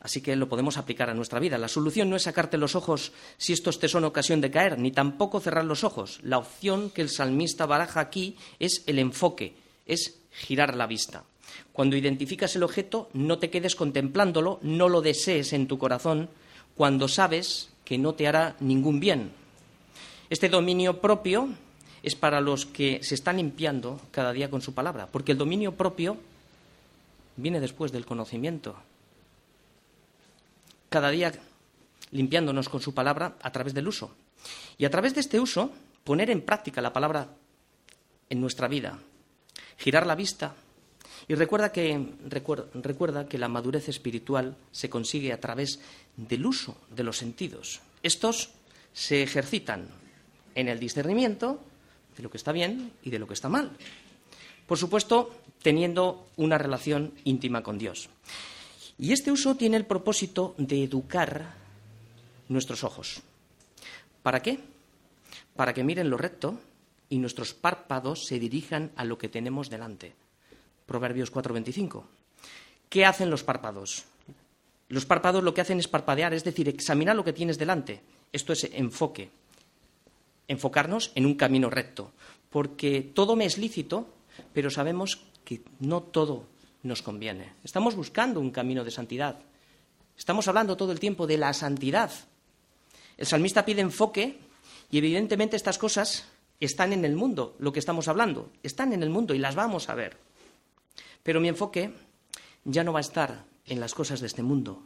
Así 0.00 0.20
que 0.20 0.36
lo 0.36 0.50
podemos 0.50 0.76
aplicar 0.76 1.08
a 1.08 1.14
nuestra 1.14 1.40
vida. 1.40 1.56
La 1.56 1.68
solución 1.68 2.10
no 2.10 2.16
es 2.16 2.24
sacarte 2.24 2.58
los 2.58 2.74
ojos 2.74 3.12
si 3.38 3.54
estos 3.54 3.78
te 3.78 3.88
son 3.88 4.04
ocasión 4.04 4.42
de 4.42 4.50
caer, 4.50 4.78
ni 4.78 4.90
tampoco 4.90 5.40
cerrar 5.40 5.64
los 5.64 5.82
ojos. 5.82 6.20
La 6.22 6.36
opción 6.36 6.90
que 6.90 7.00
el 7.00 7.08
salmista 7.08 7.64
baraja 7.64 8.00
aquí 8.00 8.36
es 8.58 8.82
el 8.86 8.98
enfoque, 8.98 9.54
es 9.86 10.16
girar 10.30 10.76
la 10.76 10.86
vista. 10.86 11.24
Cuando 11.72 11.96
identificas 11.96 12.54
el 12.54 12.64
objeto, 12.64 13.08
no 13.14 13.38
te 13.38 13.48
quedes 13.48 13.74
contemplándolo, 13.76 14.58
no 14.60 14.90
lo 14.90 15.00
desees 15.00 15.54
en 15.54 15.66
tu 15.66 15.78
corazón, 15.78 16.28
cuando 16.76 17.08
sabes 17.08 17.70
que 17.86 17.96
no 17.96 18.14
te 18.14 18.28
hará 18.28 18.56
ningún 18.60 19.00
bien. 19.00 19.32
Este 20.28 20.50
dominio 20.50 21.00
propio 21.00 21.48
es 22.04 22.14
para 22.14 22.40
los 22.42 22.66
que 22.66 23.02
se 23.02 23.14
están 23.14 23.38
limpiando 23.38 24.00
cada 24.10 24.32
día 24.32 24.50
con 24.50 24.60
su 24.60 24.74
palabra, 24.74 25.08
porque 25.10 25.32
el 25.32 25.38
dominio 25.38 25.72
propio 25.72 26.18
viene 27.36 27.60
después 27.60 27.92
del 27.92 28.04
conocimiento 28.04 28.76
cada 30.90 31.10
día 31.10 31.32
limpiándonos 32.12 32.68
con 32.68 32.80
su 32.80 32.94
palabra 32.94 33.36
a 33.42 33.50
través 33.50 33.74
del 33.74 33.88
uso. 33.88 34.14
Y 34.78 34.84
a 34.84 34.90
través 34.90 35.14
de 35.14 35.20
este 35.20 35.40
uso, 35.40 35.72
poner 36.04 36.30
en 36.30 36.42
práctica 36.42 36.80
la 36.80 36.92
palabra 36.92 37.34
en 38.30 38.40
nuestra 38.40 38.68
vida, 38.68 39.00
girar 39.76 40.06
la 40.06 40.14
vista. 40.14 40.54
Y 41.26 41.34
recuerda 41.34 41.72
que, 41.72 42.14
recuerda, 42.28 43.26
que 43.26 43.38
la 43.38 43.48
madurez 43.48 43.88
espiritual 43.88 44.56
se 44.70 44.88
consigue 44.88 45.32
a 45.32 45.40
través 45.40 45.80
del 46.16 46.46
uso 46.46 46.76
de 46.90 47.02
los 47.02 47.18
sentidos. 47.18 47.80
Estos 48.04 48.50
se 48.92 49.24
ejercitan 49.24 49.88
en 50.54 50.68
el 50.68 50.78
discernimiento 50.78 51.58
de 52.16 52.22
lo 52.22 52.30
que 52.30 52.36
está 52.36 52.52
bien 52.52 52.92
y 53.02 53.10
de 53.10 53.18
lo 53.18 53.26
que 53.26 53.34
está 53.34 53.48
mal. 53.48 53.70
Por 54.66 54.78
supuesto, 54.78 55.34
teniendo 55.62 56.26
una 56.36 56.58
relación 56.58 57.12
íntima 57.24 57.62
con 57.62 57.78
Dios. 57.78 58.08
Y 58.98 59.12
este 59.12 59.32
uso 59.32 59.56
tiene 59.56 59.76
el 59.76 59.86
propósito 59.86 60.54
de 60.56 60.84
educar 60.84 61.54
nuestros 62.48 62.84
ojos. 62.84 63.22
¿Para 64.22 64.40
qué? 64.40 64.58
Para 65.56 65.74
que 65.74 65.84
miren 65.84 66.10
lo 66.10 66.16
recto 66.16 66.58
y 67.08 67.18
nuestros 67.18 67.54
párpados 67.54 68.26
se 68.26 68.38
dirijan 68.38 68.92
a 68.96 69.04
lo 69.04 69.18
que 69.18 69.28
tenemos 69.28 69.68
delante. 69.68 70.14
Proverbios 70.86 71.32
4:25. 71.32 72.04
¿Qué 72.88 73.04
hacen 73.04 73.30
los 73.30 73.42
párpados? 73.42 74.04
Los 74.88 75.06
párpados 75.06 75.42
lo 75.42 75.54
que 75.54 75.60
hacen 75.60 75.78
es 75.78 75.88
parpadear, 75.88 76.34
es 76.34 76.44
decir, 76.44 76.68
examinar 76.68 77.16
lo 77.16 77.24
que 77.24 77.32
tienes 77.32 77.58
delante. 77.58 78.00
Esto 78.32 78.52
es 78.52 78.64
enfoque. 78.72 79.30
Enfocarnos 80.48 81.12
en 81.14 81.26
un 81.26 81.34
camino 81.34 81.70
recto. 81.70 82.12
Porque 82.50 83.00
todo 83.02 83.36
me 83.36 83.46
es 83.46 83.58
lícito, 83.58 84.08
pero 84.52 84.70
sabemos 84.70 85.22
que 85.44 85.62
no 85.80 86.02
todo 86.02 86.46
nos 86.82 87.02
conviene. 87.02 87.52
Estamos 87.64 87.94
buscando 87.94 88.40
un 88.40 88.50
camino 88.50 88.84
de 88.84 88.90
santidad. 88.90 89.40
Estamos 90.16 90.46
hablando 90.48 90.76
todo 90.76 90.92
el 90.92 91.00
tiempo 91.00 91.26
de 91.26 91.38
la 91.38 91.52
santidad. 91.52 92.12
El 93.16 93.26
salmista 93.26 93.64
pide 93.64 93.80
enfoque 93.80 94.38
y 94.90 94.98
evidentemente 94.98 95.56
estas 95.56 95.78
cosas 95.78 96.26
están 96.60 96.92
en 96.92 97.04
el 97.04 97.16
mundo, 97.16 97.56
lo 97.58 97.72
que 97.72 97.78
estamos 97.78 98.08
hablando, 98.08 98.50
están 98.62 98.92
en 98.92 99.02
el 99.02 99.10
mundo 99.10 99.34
y 99.34 99.38
las 99.38 99.54
vamos 99.54 99.88
a 99.88 99.94
ver. 99.94 100.16
Pero 101.22 101.40
mi 101.40 101.48
enfoque 101.48 101.92
ya 102.64 102.84
no 102.84 102.92
va 102.92 103.00
a 103.00 103.00
estar 103.00 103.44
en 103.66 103.80
las 103.80 103.94
cosas 103.94 104.20
de 104.20 104.26
este 104.26 104.42
mundo. 104.42 104.82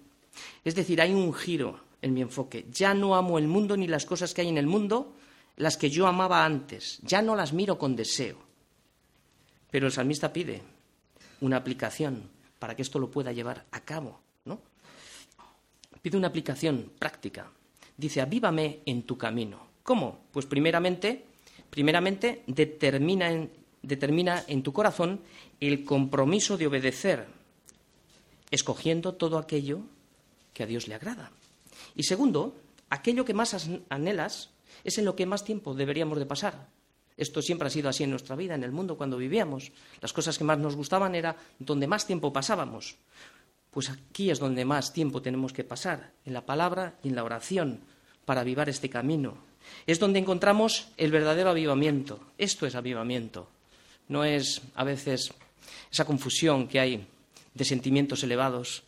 Es 0.64 0.74
decir, 0.74 1.00
hay 1.00 1.12
un 1.12 1.34
giro 1.34 1.80
en 2.00 2.14
mi 2.14 2.22
enfoque. 2.22 2.66
Ya 2.72 2.94
no 2.94 3.16
amo 3.16 3.38
el 3.38 3.48
mundo 3.48 3.76
ni 3.76 3.86
las 3.86 4.06
cosas 4.06 4.34
que 4.34 4.42
hay 4.42 4.48
en 4.48 4.58
el 4.58 4.66
mundo, 4.66 5.14
las 5.58 5.76
que 5.76 5.90
yo 5.90 6.06
amaba 6.06 6.44
antes. 6.44 6.98
Ya 7.02 7.20
no 7.20 7.36
las 7.36 7.52
miro 7.52 7.78
con 7.78 7.94
deseo. 7.94 8.38
Pero 9.70 9.86
el 9.86 9.92
salmista 9.92 10.32
pide 10.32 10.62
una 11.40 11.58
aplicación 11.58 12.30
para 12.58 12.74
que 12.74 12.82
esto 12.82 12.98
lo 12.98 13.10
pueda 13.10 13.32
llevar 13.32 13.66
a 13.70 13.80
cabo, 13.80 14.20
¿no? 14.44 14.60
Pide 16.00 16.16
una 16.16 16.28
aplicación 16.28 16.92
práctica. 16.98 17.50
Dice, 17.96 18.20
avívame 18.20 18.80
en 18.86 19.02
tu 19.02 19.18
camino. 19.18 19.68
¿Cómo? 19.82 20.20
Pues 20.32 20.46
primeramente, 20.46 21.24
primeramente 21.70 22.44
determina 22.46 23.30
en, 23.30 23.50
determina 23.82 24.44
en 24.46 24.62
tu 24.62 24.72
corazón 24.72 25.20
el 25.60 25.84
compromiso 25.84 26.56
de 26.56 26.68
obedecer, 26.68 27.26
escogiendo 28.50 29.14
todo 29.14 29.38
aquello 29.38 29.80
que 30.54 30.62
a 30.62 30.66
Dios 30.66 30.86
le 30.86 30.94
agrada. 30.94 31.32
Y 31.96 32.04
segundo, 32.04 32.56
aquello 32.90 33.24
que 33.24 33.34
más 33.34 33.68
anhelas 33.88 34.50
es 34.84 34.98
en 34.98 35.04
lo 35.04 35.16
que 35.16 35.26
más 35.26 35.44
tiempo 35.44 35.74
deberíamos 35.74 36.18
de 36.18 36.26
pasar. 36.26 36.68
Esto 37.16 37.42
siempre 37.42 37.66
ha 37.66 37.70
sido 37.70 37.88
así 37.88 38.04
en 38.04 38.10
nuestra 38.10 38.36
vida, 38.36 38.54
en 38.54 38.62
el 38.62 38.70
mundo, 38.70 38.96
cuando 38.96 39.16
vivíamos. 39.16 39.72
Las 40.00 40.12
cosas 40.12 40.38
que 40.38 40.44
más 40.44 40.58
nos 40.58 40.76
gustaban 40.76 41.16
era 41.16 41.36
donde 41.58 41.88
más 41.88 42.06
tiempo 42.06 42.32
pasábamos. 42.32 42.96
Pues 43.72 43.90
aquí 43.90 44.30
es 44.30 44.38
donde 44.38 44.64
más 44.64 44.92
tiempo 44.92 45.20
tenemos 45.20 45.52
que 45.52 45.64
pasar, 45.64 46.12
en 46.24 46.32
la 46.32 46.46
palabra 46.46 46.94
y 47.02 47.08
en 47.08 47.16
la 47.16 47.24
oración, 47.24 47.80
para 48.24 48.42
avivar 48.42 48.68
este 48.68 48.88
camino. 48.88 49.36
Es 49.86 49.98
donde 49.98 50.20
encontramos 50.20 50.88
el 50.96 51.10
verdadero 51.10 51.50
avivamiento. 51.50 52.20
Esto 52.38 52.66
es 52.66 52.76
avivamiento. 52.76 53.48
No 54.06 54.24
es 54.24 54.62
a 54.74 54.84
veces 54.84 55.34
esa 55.90 56.04
confusión 56.04 56.68
que 56.68 56.80
hay 56.80 57.06
de 57.52 57.64
sentimientos 57.64 58.22
elevados 58.22 58.84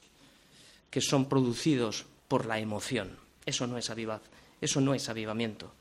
que 0.89 1.01
son 1.01 1.29
producidos 1.29 2.07
por 2.29 2.47
la 2.47 2.59
emoción. 2.59 3.19
Eso 3.45 3.67
no 3.67 3.77
es 3.77 3.91
avivar, 3.91 4.21
eso 4.61 4.81
no 4.81 4.95
es 4.95 5.09
avivamiento. 5.09 5.73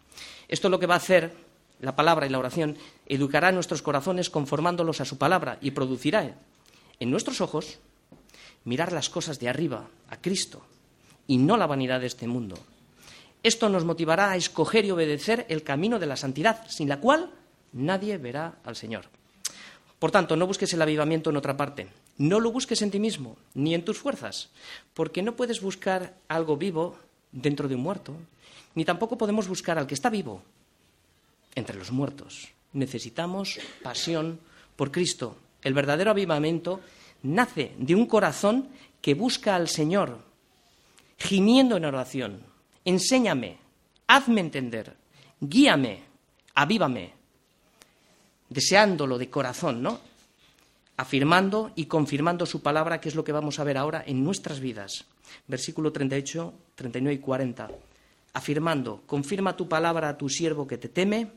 Esto 0.48 0.68
es 0.68 0.72
lo 0.72 0.80
que 0.80 0.88
va 0.88 0.96
a 0.96 0.98
hacer 0.98 1.34
la 1.82 1.96
palabra 1.96 2.26
y 2.26 2.30
la 2.30 2.40
oración, 2.40 2.78
educará 3.06 3.52
nuestros 3.52 3.82
corazones 3.82 4.30
conformándolos 4.30 5.02
a 5.02 5.06
su 5.06 5.18
palabra 5.18 5.58
y 5.62 5.72
producirá 5.72 6.36
en 7.00 7.12
nuestros 7.12 7.42
ojos 7.42 7.80
mirar 8.66 8.92
las 8.92 9.10
cosas 9.10 9.40
de 9.40 9.50
arriba, 9.50 9.88
a 10.10 10.18
Cristo, 10.18 10.62
y 11.28 11.38
no 11.38 11.56
la 11.56 11.68
vanidad 11.68 12.02
de 12.02 12.08
este 12.08 12.28
mundo. 12.28 12.58
Esto 13.42 13.70
nos 13.70 13.86
motivará 13.86 14.32
a 14.32 14.36
escoger 14.36 14.84
y 14.84 14.92
obedecer 14.92 15.46
el 15.48 15.64
camino 15.64 15.98
de 16.00 16.08
la 16.08 16.18
santidad, 16.18 16.68
sin 16.68 16.90
la 16.90 17.00
cual 17.00 17.32
nadie 17.72 18.18
verá 18.18 18.58
al 18.66 18.76
Señor. 18.76 19.06
Por 19.98 20.12
tanto, 20.12 20.36
no 20.36 20.48
busques 20.48 20.74
el 20.74 20.82
avivamiento 20.82 21.30
en 21.30 21.38
otra 21.38 21.56
parte. 21.56 21.88
No 22.18 22.42
lo 22.42 22.52
busques 22.52 22.82
en 22.82 22.92
ti 22.92 23.00
mismo, 23.00 23.38
ni 23.54 23.74
en 23.74 23.86
tus 23.86 23.98
fuerzas, 23.98 24.50
porque 24.94 25.24
no 25.24 25.38
puedes 25.38 25.62
buscar 25.62 26.16
algo 26.28 26.58
vivo 26.58 26.98
dentro 27.32 27.70
de 27.70 27.76
un 27.76 27.82
muerto, 27.82 28.16
ni 28.76 28.86
tampoco 28.86 29.18
podemos 29.18 29.48
buscar 29.48 29.78
al 29.78 29.88
que 29.88 29.94
está 29.94 30.10
vivo 30.10 30.42
entre 31.56 31.78
los 31.78 31.92
muertos. 31.92 32.50
Necesitamos 32.74 33.60
pasión 33.82 34.40
por 34.76 34.92
Cristo. 34.92 35.38
El 35.62 35.74
verdadero 35.74 36.12
avivamiento 36.12 36.82
nace 37.24 37.74
de 37.78 37.96
un 37.96 38.06
corazón 38.06 38.70
que 39.02 39.14
busca 39.14 39.56
al 39.56 39.68
Señor, 39.68 40.20
gimiendo 41.18 41.78
en 41.78 41.86
oración. 41.86 42.44
Enséñame, 42.86 43.58
hazme 44.08 44.42
entender, 44.42 44.96
guíame, 45.40 46.04
avívame, 46.56 47.14
deseándolo 48.50 49.18
de 49.18 49.30
corazón, 49.30 49.82
¿no? 49.82 50.00
Afirmando 50.98 51.72
y 51.76 51.86
confirmando 51.86 52.46
su 52.46 52.62
palabra, 52.62 53.00
que 53.00 53.10
es 53.10 53.16
lo 53.16 53.24
que 53.24 53.32
vamos 53.32 53.60
a 53.60 53.64
ver 53.64 53.78
ahora 53.78 54.04
en 54.06 54.24
nuestras 54.24 54.60
vidas. 54.60 55.06
Versículo 55.48 55.92
38, 55.92 56.54
39 56.76 57.16
y 57.16 57.20
40. 57.20 57.70
Afirmando, 58.40 59.04
confirma 59.06 59.58
tu 59.60 59.68
palabra 59.68 60.08
a 60.08 60.18
tu 60.18 60.32
siervo 60.32 60.64
que 60.64 60.78
te 60.78 60.88
teme, 60.88 61.28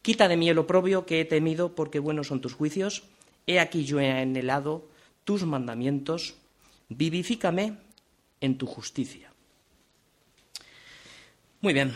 quita 0.00 0.28
de 0.28 0.38
mí 0.38 0.48
el 0.48 0.56
oprobio 0.56 1.04
que 1.04 1.20
he 1.20 1.26
temido, 1.26 1.74
porque 1.74 1.98
buenos 1.98 2.28
son 2.28 2.40
tus 2.40 2.54
juicios. 2.54 3.04
He 3.46 3.60
aquí 3.60 3.84
yo 3.84 4.00
he 4.00 4.10
anhelado 4.10 4.88
tus 5.24 5.44
mandamientos, 5.44 6.36
vivifícame 6.88 7.76
en 8.40 8.56
tu 8.56 8.64
justicia. 8.64 9.30
Muy 11.60 11.74
bien, 11.74 11.92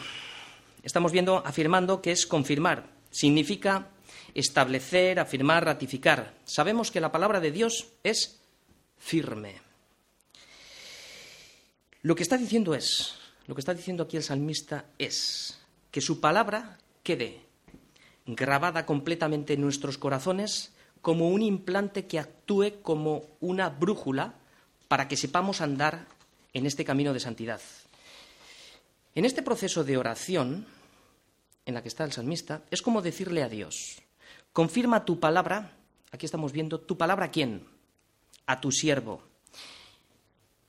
estamos 0.83 1.13
viendo, 1.13 1.39
afirmando 1.39 2.03
que 2.03 2.13
es 2.13 2.27
confirmar, 2.27 2.91
significa 3.11 3.89
establecer, 4.35 5.19
afirmar, 5.19 5.65
ratificar. 5.65 6.35
Sabemos 6.45 6.91
que 6.91 7.01
la 7.01 7.11
palabra 7.11 7.41
de 7.41 7.53
Dios 7.53 7.87
es 8.05 8.39
firme. 8.99 9.63
Lo 12.03 12.15
que 12.15 12.23
está 12.23 12.37
diciendo 12.37 12.75
es, 12.75 13.17
lo 13.47 13.55
que 13.55 13.61
está 13.61 13.75
diciendo 13.75 14.05
aquí 14.05 14.17
el 14.17 14.23
salmista 14.23 14.87
es 14.99 15.59
que 15.91 16.01
su 16.01 16.21
palabra 16.21 16.79
quede 17.03 17.41
grabada 18.27 18.87
completamente 18.87 19.55
en 19.55 19.61
nuestros 19.61 19.99
corazones 19.99 20.73
como 21.01 21.29
un 21.29 21.43
implante 21.43 22.07
que 22.07 22.19
actúe 22.19 22.83
como 22.83 23.25
una 23.41 23.69
brújula 23.69 24.35
para 24.89 25.09
que 25.09 25.17
sepamos 25.17 25.61
andar 25.61 26.07
en 26.53 26.67
este 26.67 26.85
camino 26.85 27.13
de 27.13 27.21
santidad. 27.21 27.61
En 29.15 29.25
este 29.25 29.43
proceso 29.43 29.85
de 29.85 29.97
oración 29.97 30.67
en 31.65 31.75
la 31.75 31.83
que 31.83 31.89
está 31.89 32.05
el 32.05 32.13
salmista, 32.13 32.63
es 32.71 32.83
como 32.83 33.03
decirle 33.03 33.43
a 33.43 33.49
Dios, 33.49 34.03
Confirma 34.57 35.05
tu 35.05 35.21
palabra, 35.21 35.77
aquí 36.13 36.25
estamos 36.25 36.51
viendo, 36.51 36.81
tu 36.81 36.97
palabra 36.97 37.27
a 37.27 37.31
quién? 37.31 37.67
A 38.47 38.59
tu 38.59 38.73
siervo. 38.73 39.23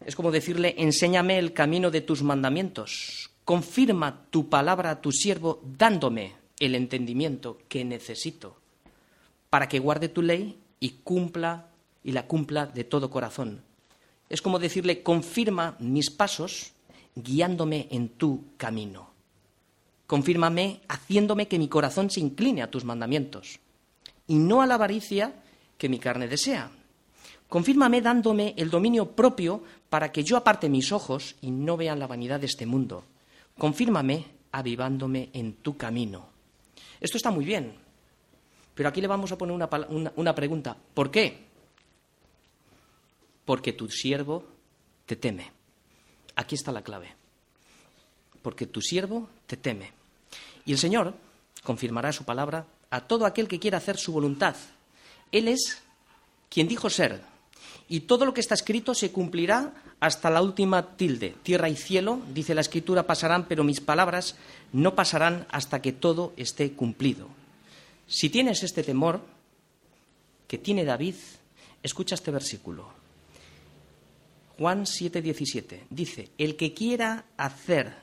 Es 0.07 0.15
como 0.15 0.31
decirle, 0.31 0.73
enséñame 0.77 1.37
el 1.37 1.51
camino 1.51 1.91
de 1.91 1.99
tus 1.99 2.23
mandamientos. 2.23 3.29
Confirma 3.43 4.25
tu 4.29 4.47
palabra 4.47 4.89
a 4.89 5.01
tu 5.01 5.11
siervo 5.11 5.61
dándome 5.77 6.33
el 6.61 6.75
entendimiento 6.75 7.57
que 7.67 7.83
necesito 7.83 8.55
para 9.49 9.67
que 9.67 9.79
guarde 9.79 10.07
tu 10.07 10.21
ley 10.21 10.57
y 10.79 10.91
cumpla 11.03 11.67
y 12.05 12.13
la 12.13 12.25
cumpla 12.25 12.67
de 12.67 12.85
todo 12.85 13.09
corazón. 13.09 13.63
Es 14.29 14.41
como 14.41 14.59
decirle, 14.59 15.03
confirma 15.03 15.75
mis 15.79 16.09
pasos 16.09 16.71
guiándome 17.13 17.89
en 17.91 18.07
tu 18.07 18.45
camino. 18.55 19.09
Confírmame 20.05 20.79
haciéndome 20.87 21.49
que 21.49 21.59
mi 21.59 21.67
corazón 21.67 22.09
se 22.09 22.21
incline 22.21 22.61
a 22.61 22.71
tus 22.71 22.85
mandamientos 22.85 23.59
y 24.25 24.35
no 24.35 24.61
a 24.61 24.67
la 24.67 24.75
avaricia 24.75 25.33
que 25.77 25.89
mi 25.89 25.99
carne 25.99 26.29
desea. 26.29 26.71
Confírmame 27.49 28.01
dándome 28.01 28.53
el 28.57 28.69
dominio 28.69 29.11
propio 29.11 29.63
para 29.89 30.11
que 30.11 30.23
yo 30.23 30.35
aparte 30.35 30.69
mis 30.69 30.91
ojos 30.91 31.35
y 31.41 31.51
no 31.51 31.77
vean 31.77 31.99
la 31.99 32.07
vanidad 32.07 32.39
de 32.39 32.47
este 32.47 32.65
mundo. 32.65 33.05
Confírmame 33.57 34.25
avivándome 34.51 35.29
en 35.33 35.53
tu 35.53 35.77
camino. 35.77 36.27
Esto 36.99 37.17
está 37.17 37.31
muy 37.31 37.45
bien, 37.45 37.73
pero 38.75 38.89
aquí 38.89 39.01
le 39.01 39.07
vamos 39.07 39.31
a 39.31 39.37
poner 39.37 39.55
una, 39.55 40.11
una 40.15 40.35
pregunta. 40.35 40.75
¿Por 40.93 41.09
qué? 41.09 41.47
Porque 43.45 43.73
tu 43.73 43.89
siervo 43.89 44.43
te 45.05 45.15
teme. 45.15 45.51
Aquí 46.35 46.55
está 46.55 46.71
la 46.71 46.83
clave. 46.83 47.15
Porque 48.41 48.67
tu 48.67 48.81
siervo 48.81 49.29
te 49.47 49.57
teme. 49.57 49.93
Y 50.65 50.73
el 50.73 50.77
Señor 50.77 51.13
confirmará 51.63 52.11
su 52.11 52.25
palabra 52.25 52.65
a 52.89 53.01
todo 53.01 53.25
aquel 53.25 53.47
que 53.47 53.59
quiera 53.59 53.77
hacer 53.77 53.97
su 53.97 54.11
voluntad. 54.11 54.55
Él 55.31 55.47
es 55.47 55.81
quien 56.49 56.67
dijo 56.67 56.89
ser, 56.89 57.21
y 57.89 58.01
todo 58.01 58.25
lo 58.25 58.33
que 58.33 58.41
está 58.41 58.53
escrito 58.53 58.93
se 58.93 59.11
cumplirá 59.11 59.73
hasta 59.99 60.29
la 60.29 60.41
última 60.41 60.97
tilde. 60.97 61.35
Tierra 61.43 61.69
y 61.69 61.75
cielo, 61.75 62.21
dice 62.33 62.53
la 62.53 62.61
escritura, 62.61 63.07
pasarán, 63.07 63.47
pero 63.47 63.63
mis 63.63 63.79
palabras 63.79 64.35
no 64.73 64.95
pasarán 64.95 65.47
hasta 65.49 65.81
que 65.81 65.93
todo 65.93 66.33
esté 66.37 66.71
cumplido. 66.73 67.29
Si 68.07 68.29
tienes 68.29 68.63
este 68.63 68.83
temor 68.83 69.21
que 70.47 70.57
tiene 70.57 70.85
David, 70.85 71.15
escucha 71.83 72.15
este 72.15 72.31
versículo. 72.31 72.89
Juan 74.57 74.85
7:17 74.85 75.83
dice, 75.89 76.29
el 76.37 76.55
que 76.55 76.73
quiera 76.73 77.25
hacer 77.37 77.93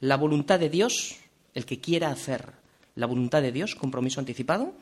la 0.00 0.16
voluntad 0.16 0.60
de 0.60 0.70
Dios, 0.70 1.16
el 1.54 1.66
que 1.66 1.80
quiera 1.80 2.10
hacer 2.10 2.52
la 2.94 3.06
voluntad 3.06 3.42
de 3.42 3.52
Dios, 3.52 3.74
compromiso 3.74 4.20
anticipado, 4.20 4.72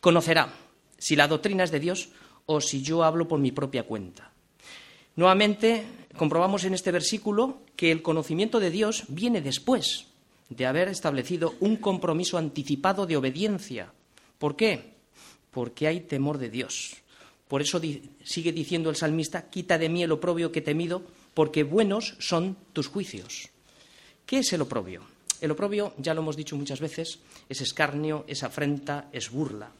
conocerá 0.00 0.52
si 0.98 1.14
la 1.14 1.28
doctrina 1.28 1.64
es 1.64 1.70
de 1.70 1.80
Dios 1.80 2.08
o 2.46 2.60
si 2.60 2.82
yo 2.82 3.04
hablo 3.04 3.28
por 3.28 3.38
mi 3.38 3.52
propia 3.52 3.84
cuenta. 3.84 4.32
Nuevamente, 5.16 5.84
comprobamos 6.16 6.64
en 6.64 6.74
este 6.74 6.90
versículo 6.90 7.60
que 7.76 7.92
el 7.92 8.02
conocimiento 8.02 8.60
de 8.60 8.70
Dios 8.70 9.04
viene 9.08 9.40
después 9.40 10.06
de 10.48 10.66
haber 10.66 10.88
establecido 10.88 11.54
un 11.60 11.76
compromiso 11.76 12.38
anticipado 12.38 13.06
de 13.06 13.16
obediencia. 13.16 13.92
¿Por 14.38 14.56
qué? 14.56 14.94
Porque 15.50 15.86
hay 15.86 16.00
temor 16.00 16.38
de 16.38 16.50
Dios. 16.50 16.96
Por 17.48 17.60
eso 17.60 17.80
sigue 18.24 18.52
diciendo 18.52 18.88
el 18.88 18.96
salmista, 18.96 19.50
quita 19.50 19.76
de 19.76 19.88
mí 19.88 20.02
el 20.02 20.12
oprobio 20.12 20.50
que 20.50 20.60
he 20.60 20.62
temido, 20.62 21.02
porque 21.34 21.64
buenos 21.64 22.16
son 22.18 22.56
tus 22.72 22.88
juicios. 22.88 23.50
¿Qué 24.24 24.38
es 24.38 24.52
el 24.52 24.62
oprobio? 24.62 25.02
El 25.40 25.50
oprobio, 25.50 25.92
ya 25.98 26.14
lo 26.14 26.22
hemos 26.22 26.36
dicho 26.36 26.56
muchas 26.56 26.80
veces, 26.80 27.18
es 27.48 27.60
escarnio, 27.60 28.24
es 28.26 28.42
afrenta, 28.42 29.08
es 29.12 29.30
burla. 29.30 29.70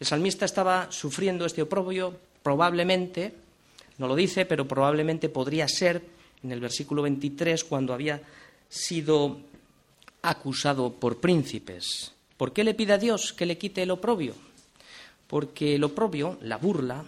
El 0.00 0.06
salmista 0.06 0.44
estaba 0.44 0.90
sufriendo 0.90 1.46
este 1.46 1.62
oprobio 1.62 2.16
probablemente, 2.42 3.34
no 3.98 4.08
lo 4.08 4.16
dice, 4.16 4.46
pero 4.46 4.66
probablemente 4.66 5.28
podría 5.28 5.68
ser 5.68 6.02
en 6.42 6.52
el 6.52 6.60
versículo 6.60 7.02
23 7.02 7.64
cuando 7.64 7.94
había 7.94 8.20
sido 8.68 9.38
acusado 10.22 10.92
por 10.92 11.20
príncipes. 11.20 12.12
¿Por 12.36 12.52
qué 12.52 12.64
le 12.64 12.74
pide 12.74 12.94
a 12.94 12.98
Dios 12.98 13.32
que 13.32 13.46
le 13.46 13.58
quite 13.58 13.82
el 13.82 13.90
oprobio? 13.90 14.34
Porque 15.26 15.76
el 15.76 15.84
oprobio, 15.84 16.38
la 16.42 16.56
burla, 16.56 17.04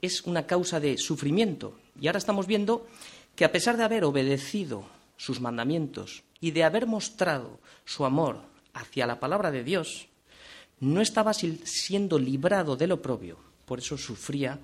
es 0.00 0.22
una 0.22 0.46
causa 0.46 0.80
de 0.80 0.98
sufrimiento. 0.98 1.74
Y 2.00 2.06
ahora 2.06 2.18
estamos 2.18 2.46
viendo 2.46 2.86
que 3.34 3.44
a 3.44 3.52
pesar 3.52 3.76
de 3.76 3.84
haber 3.84 4.04
obedecido 4.04 4.84
sus 5.16 5.40
mandamientos 5.40 6.22
y 6.40 6.52
de 6.52 6.64
haber 6.64 6.86
mostrado 6.86 7.58
su 7.84 8.04
amor 8.04 8.40
hacia 8.72 9.06
la 9.06 9.20
palabra 9.20 9.50
de 9.50 9.64
Dios, 9.64 10.06
no 10.80 11.00
estaba 11.00 11.32
siendo 11.34 12.18
librado 12.18 12.76
del 12.76 12.92
oprobio, 12.92 13.38
por 13.66 13.78
eso 13.78 13.96
sufría 13.96 14.58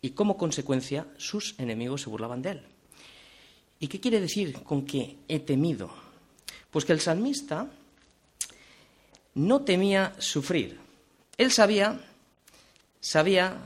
y 0.00 0.10
como 0.10 0.36
consecuencia 0.36 1.06
sus 1.16 1.54
enemigos 1.58 2.02
se 2.02 2.10
burlaban 2.10 2.42
de 2.42 2.50
él. 2.50 2.62
¿Y 3.80 3.88
qué 3.88 4.00
quiere 4.00 4.20
decir 4.20 4.54
con 4.62 4.84
que 4.84 5.16
he 5.28 5.38
temido? 5.38 5.90
Pues 6.70 6.84
que 6.84 6.92
el 6.92 7.00
salmista 7.00 7.70
no 9.34 9.62
temía 9.62 10.14
sufrir. 10.18 10.78
Él 11.36 11.52
sabía, 11.52 12.00
sabía 13.00 13.58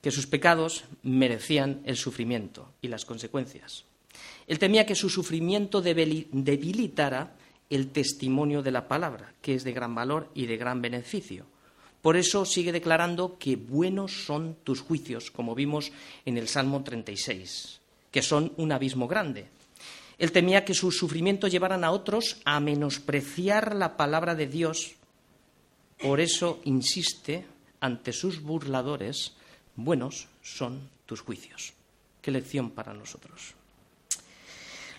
que 0.00 0.12
sus 0.12 0.26
pecados 0.26 0.84
merecían 1.02 1.82
el 1.84 1.96
sufrimiento 1.96 2.72
y 2.80 2.88
las 2.88 3.04
consecuencias. 3.04 3.84
Él 4.46 4.58
temía 4.58 4.86
que 4.86 4.94
su 4.94 5.10
sufrimiento 5.10 5.82
debilitara 5.82 7.34
el 7.70 7.88
testimonio 7.88 8.62
de 8.62 8.70
la 8.70 8.88
palabra, 8.88 9.34
que 9.42 9.54
es 9.54 9.64
de 9.64 9.72
gran 9.72 9.94
valor 9.94 10.30
y 10.34 10.46
de 10.46 10.56
gran 10.56 10.80
beneficio. 10.80 11.46
Por 12.02 12.16
eso 12.16 12.44
sigue 12.44 12.72
declarando 12.72 13.36
que 13.38 13.56
buenos 13.56 14.24
son 14.26 14.56
tus 14.62 14.80
juicios, 14.80 15.30
como 15.30 15.54
vimos 15.54 15.90
en 16.24 16.38
el 16.38 16.46
Salmo 16.46 16.84
36, 16.84 17.80
que 18.12 18.22
son 18.22 18.52
un 18.56 18.70
abismo 18.70 19.08
grande. 19.08 19.48
Él 20.18 20.32
temía 20.32 20.64
que 20.64 20.74
sus 20.74 20.96
sufrimientos 20.96 21.50
llevaran 21.50 21.84
a 21.84 21.90
otros 21.90 22.40
a 22.44 22.60
menospreciar 22.60 23.74
la 23.74 23.96
palabra 23.96 24.34
de 24.34 24.46
Dios. 24.46 24.94
Por 26.00 26.20
eso 26.20 26.60
insiste 26.64 27.44
ante 27.80 28.12
sus 28.12 28.40
burladores, 28.40 29.34
buenos 29.74 30.28
son 30.42 30.88
tus 31.06 31.20
juicios. 31.20 31.74
Qué 32.22 32.30
lección 32.30 32.70
para 32.70 32.94
nosotros. 32.94 33.54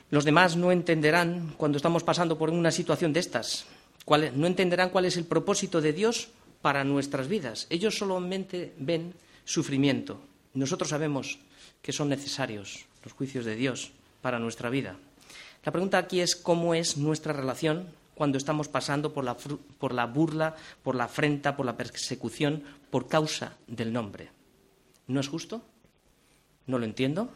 Los 0.10 0.24
demás 0.24 0.56
no 0.56 0.72
entenderán 0.72 1.54
cuando 1.58 1.78
estamos 1.78 2.04
pasando 2.04 2.38
por 2.38 2.50
una 2.50 2.72
situación 2.72 3.12
de 3.12 3.20
estas. 3.20 3.65
no 4.08 4.48
entenderán 4.48 4.89
cuál 4.89 5.06
es 5.06 5.17
el 5.17 5.26
propósito 5.26 5.82
de 5.82 5.91
Dios 5.91 6.30
para 6.62 6.84
nuestras 6.84 7.28
vidas. 7.28 7.67
Ellos 7.70 7.98
solamente 7.98 8.74
ven 8.78 9.13
sufrimiento. 9.43 10.20
Nosotros 10.54 10.89
sabemos 10.89 11.39
que 11.82 11.91
son 11.91 12.10
necesarios 12.10 12.86
los 13.04 13.13
juicios 13.13 13.46
de 13.46 13.56
Dios 13.56 13.91
para 14.22 14.39
nuestra 14.39 14.70
vida. 14.70 14.96
La 15.65 15.72
pregunta 15.72 15.98
aquí 15.98 16.22
es 16.22 16.36
cómo 16.36 16.74
es 16.74 16.98
nuestra 16.98 17.34
relación 17.34 17.88
cuando 18.15 18.38
estamos 18.38 18.67
pasando 18.67 19.13
por 19.13 19.24
la, 19.26 19.36
por 19.36 19.93
la 19.93 20.06
burla, 20.06 20.56
por 20.84 20.96
la 20.96 21.04
afrenta, 21.04 21.56
por 21.56 21.65
la 21.65 21.78
persecución, 21.78 22.63
por 22.89 23.08
causa 23.08 23.58
del 23.67 23.91
nombre. 23.93 24.30
¿No 25.08 25.20
es 25.20 25.28
justo? 25.28 25.62
¿No 26.65 26.80
lo 26.80 26.86
entiendo? 26.86 27.30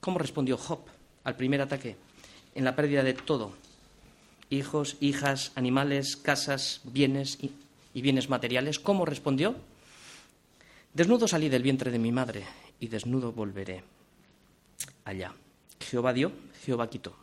¿Cómo 0.00 0.18
respondió 0.18 0.56
Job? 0.56 0.80
Al 1.28 1.36
primer 1.36 1.60
ataque, 1.60 1.94
en 2.54 2.64
la 2.64 2.74
pérdida 2.74 3.02
de 3.02 3.12
todo, 3.12 3.52
hijos, 4.48 4.96
hijas, 5.00 5.52
animales, 5.56 6.16
casas, 6.16 6.80
bienes 6.84 7.36
y, 7.42 7.52
bienes 8.00 8.30
materiales. 8.30 8.78
¿Cómo 8.78 9.04
respondió? 9.04 9.54
Desnudo 10.94 11.28
salí 11.28 11.50
del 11.50 11.62
vientre 11.62 11.90
de 11.90 11.98
mi 11.98 12.12
madre 12.12 12.46
y 12.80 12.88
desnudo 12.88 13.32
volveré 13.32 13.84
allá. 15.04 15.34
Jehová 15.80 16.14
dio, 16.14 16.32
Jehová 16.64 16.88
quitó. 16.88 17.14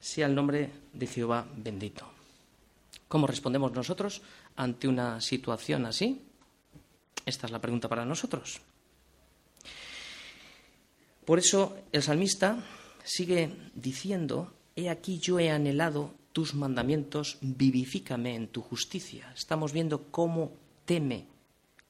Sea 0.00 0.26
el 0.26 0.34
nombre 0.34 0.70
de 0.92 1.06
Jehová 1.06 1.46
bendito. 1.56 2.10
¿Cómo 3.06 3.28
respondemos 3.28 3.70
nosotros 3.70 4.20
ante 4.56 4.88
una 4.88 5.20
situación 5.20 5.86
así? 5.86 6.22
Esta 7.24 7.46
es 7.46 7.52
la 7.52 7.60
pregunta 7.60 7.88
para 7.88 8.04
nosotros. 8.04 8.60
Por 11.24 11.38
eso 11.38 11.76
el 11.92 12.02
salmista 12.02 12.58
sigue 13.08 13.50
diciendo, 13.74 14.52
he 14.76 14.90
aquí 14.90 15.18
yo 15.18 15.38
he 15.38 15.50
anhelado 15.50 16.12
tus 16.32 16.54
mandamientos, 16.54 17.38
vivifícame 17.40 18.34
en 18.34 18.48
tu 18.48 18.60
justicia. 18.60 19.32
Estamos 19.34 19.72
viendo 19.72 20.04
cómo 20.10 20.52
teme, 20.84 21.26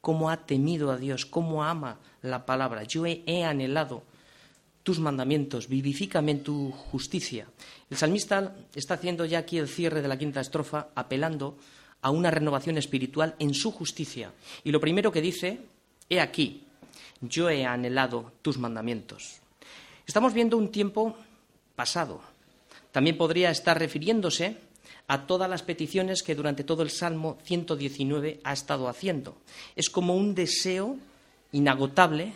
cómo 0.00 0.30
ha 0.30 0.46
temido 0.46 0.92
a 0.92 0.96
Dios, 0.96 1.26
cómo 1.26 1.64
ama 1.64 1.98
la 2.22 2.46
palabra. 2.46 2.84
Yo 2.84 3.04
he, 3.04 3.22
he 3.26 3.42
anhelado 3.44 4.04
tus 4.84 5.00
mandamientos, 5.00 5.68
vivifícame 5.68 6.30
en 6.30 6.42
tu 6.44 6.70
justicia. 6.70 7.46
El 7.90 7.96
salmista 7.96 8.54
está 8.74 8.94
haciendo 8.94 9.24
ya 9.24 9.40
aquí 9.40 9.58
el 9.58 9.68
cierre 9.68 10.00
de 10.00 10.08
la 10.08 10.18
quinta 10.18 10.40
estrofa, 10.40 10.88
apelando 10.94 11.58
a 12.00 12.10
una 12.10 12.30
renovación 12.30 12.78
espiritual 12.78 13.34
en 13.40 13.54
su 13.54 13.72
justicia. 13.72 14.32
Y 14.62 14.70
lo 14.70 14.80
primero 14.80 15.10
que 15.10 15.20
dice, 15.20 15.60
he 16.08 16.20
aquí, 16.20 16.62
yo 17.20 17.50
he 17.50 17.66
anhelado 17.66 18.32
tus 18.40 18.56
mandamientos. 18.56 19.40
Estamos 20.08 20.32
viendo 20.32 20.56
un 20.56 20.72
tiempo 20.72 21.14
pasado. 21.76 22.22
También 22.92 23.18
podría 23.18 23.50
estar 23.50 23.78
refiriéndose 23.78 24.56
a 25.06 25.26
todas 25.26 25.50
las 25.50 25.62
peticiones 25.62 26.22
que 26.22 26.34
durante 26.34 26.64
todo 26.64 26.82
el 26.82 26.88
Salmo 26.88 27.36
119 27.44 28.40
ha 28.42 28.54
estado 28.54 28.88
haciendo. 28.88 29.36
Es 29.76 29.90
como 29.90 30.16
un 30.16 30.34
deseo 30.34 30.96
inagotable 31.52 32.32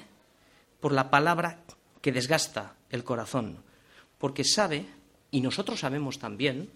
por 0.81 0.93
la 0.93 1.09
palabra 1.09 1.61
que 2.03 2.13
desgasta 2.13 2.75
el 2.91 3.05
corazón, 3.05 3.63
porque 4.19 4.45
sabe, 4.45 4.85
y 5.31 5.41
nosotros 5.41 5.81
sabemos 5.81 6.19
también, 6.19 6.69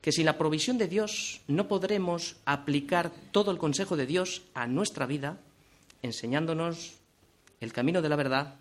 que 0.00 0.12
sin 0.12 0.26
la 0.26 0.38
provisión 0.38 0.78
de 0.78 0.86
Dios 0.86 1.40
no 1.48 1.66
podremos 1.66 2.36
aplicar 2.44 3.10
todo 3.32 3.50
el 3.50 3.58
consejo 3.58 3.96
de 3.96 4.06
Dios 4.06 4.42
a 4.54 4.68
nuestra 4.68 5.06
vida, 5.06 5.40
enseñándonos 6.00 6.94
el 7.58 7.72
camino 7.72 8.02
de 8.02 8.08
la 8.08 8.16
verdad, 8.16 8.54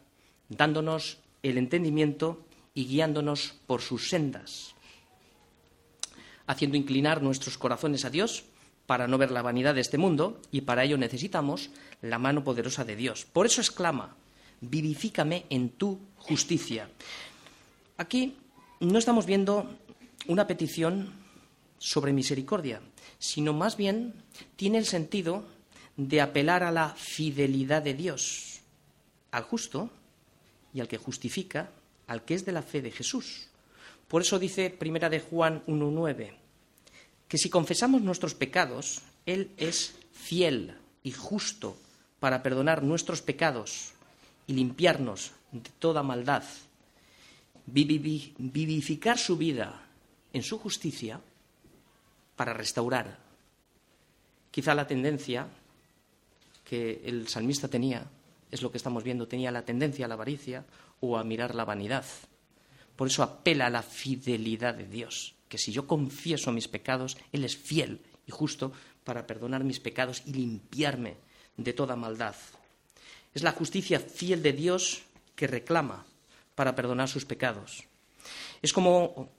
dándonos 0.50 1.20
el 1.44 1.58
entendimiento 1.58 2.46
y 2.74 2.86
guiándonos 2.86 3.56
por 3.68 3.82
sus 3.82 4.10
sendas, 4.10 4.76
haciendo 6.48 6.78
inclinar 6.78 7.22
nuestros 7.22 7.58
corazones 7.58 8.06
a 8.06 8.10
Dios 8.10 8.44
para 8.86 9.08
no 9.08 9.18
ver 9.18 9.32
la 9.32 9.42
vanidad 9.42 9.76
de 9.76 9.82
este 9.82 9.98
mundo 9.98 10.42
y 10.52 10.62
para 10.62 10.84
ello 10.84 10.98
necesitamos 10.98 11.70
la 12.02 12.20
mano 12.20 12.44
poderosa 12.44 12.84
de 12.84 12.96
Dios. 12.96 13.26
Por 13.26 13.46
eso 13.46 13.62
exclama, 13.62 14.16
vivifícame 14.60 15.46
en 15.50 15.70
tu 15.70 16.00
justicia. 16.18 16.90
Aquí 17.98 18.36
no 18.80 18.98
estamos 18.98 19.26
viendo 19.26 19.78
una 20.28 20.48
petición 20.48 21.14
sobre 21.78 22.14
misericordia, 22.14 22.82
sino 23.18 23.54
más 23.54 23.78
bien 23.78 24.14
tiene 24.56 24.78
el 24.78 24.86
sentido 24.86 25.46
de 25.98 26.22
apelar 26.22 26.64
a 26.64 26.72
la 26.72 26.90
fidelidad 26.90 27.82
de 27.82 27.94
Dios, 27.94 28.62
al 29.32 29.44
justo 29.44 29.90
y 30.74 30.80
al 30.80 30.88
que 30.88 30.98
justifica, 30.98 31.72
al 32.08 32.24
que 32.24 32.36
es 32.36 32.46
de 32.46 32.52
la 32.52 32.62
fe 32.62 32.82
de 32.82 32.92
Jesús. 32.92 33.48
Por 34.08 34.22
eso 34.22 34.40
dice 34.40 34.70
Primera 34.70 35.10
de 35.10 35.20
Juan 35.20 35.64
1:9 35.68 36.42
que 37.32 37.38
si 37.38 37.50
confesamos 37.50 38.02
nuestros 38.02 38.36
pecados, 38.36 39.00
él 39.26 39.52
es 39.56 39.96
fiel 40.12 40.76
y 41.02 41.12
justo 41.12 41.78
para 42.20 42.44
perdonar 42.44 42.84
nuestros 42.84 43.22
pecados 43.22 43.94
y 44.48 44.54
limpiarnos 44.54 45.32
de 45.54 45.70
toda 45.80 46.04
maldad. 46.04 46.44
Vivificar 47.66 49.18
su 49.18 49.38
vida 49.38 49.82
en 50.34 50.44
su 50.44 50.60
justicia 50.60 51.22
para 52.36 52.52
restaurar. 52.54 53.18
Quizá 54.52 54.76
la 54.76 54.86
tendencia 54.88 55.48
que 56.66 57.02
el 57.06 57.30
salmista 57.30 57.70
tenía 57.70 58.06
es 58.52 58.62
lo 58.62 58.72
que 58.72 58.78
estamos 58.78 59.04
viendo, 59.04 59.28
tenía 59.28 59.52
la 59.52 59.66
tendencia 59.66 60.06
a 60.06 60.08
la 60.08 60.16
avaricia 60.16 60.66
o 61.00 61.18
a 61.18 61.24
mirar 61.24 61.56
la 61.56 61.66
vanidad. 61.66 62.06
Por 62.96 63.08
eso 63.08 63.24
apela 63.24 63.68
a 63.68 63.70
la 63.70 63.82
fidelidad 63.82 64.76
de 64.76 64.86
Dios, 64.86 65.34
que 65.48 65.58
si 65.58 65.72
yo 65.72 65.88
confieso 65.88 66.52
mis 66.52 66.68
pecados, 66.68 67.18
Él 67.32 67.44
es 67.46 67.58
fiel 67.58 68.02
y 68.28 68.32
justo 68.32 68.72
para 69.04 69.26
perdonar 69.26 69.64
mis 69.64 69.80
pecados 69.80 70.22
y 70.26 70.34
limpiarme 70.34 71.18
de 71.58 71.74
toda 71.74 71.96
maldad. 71.96 72.36
Es 73.34 73.44
la 73.44 73.54
justicia 73.54 74.00
fiel 74.00 74.44
de 74.44 74.54
Dios 74.54 75.04
que 75.36 75.48
reclama 75.48 76.06
para 76.56 76.76
perdonar 76.76 77.10
sus 77.10 77.26
pecados. 77.26 77.86
Es 78.62 78.74
como 78.74 79.30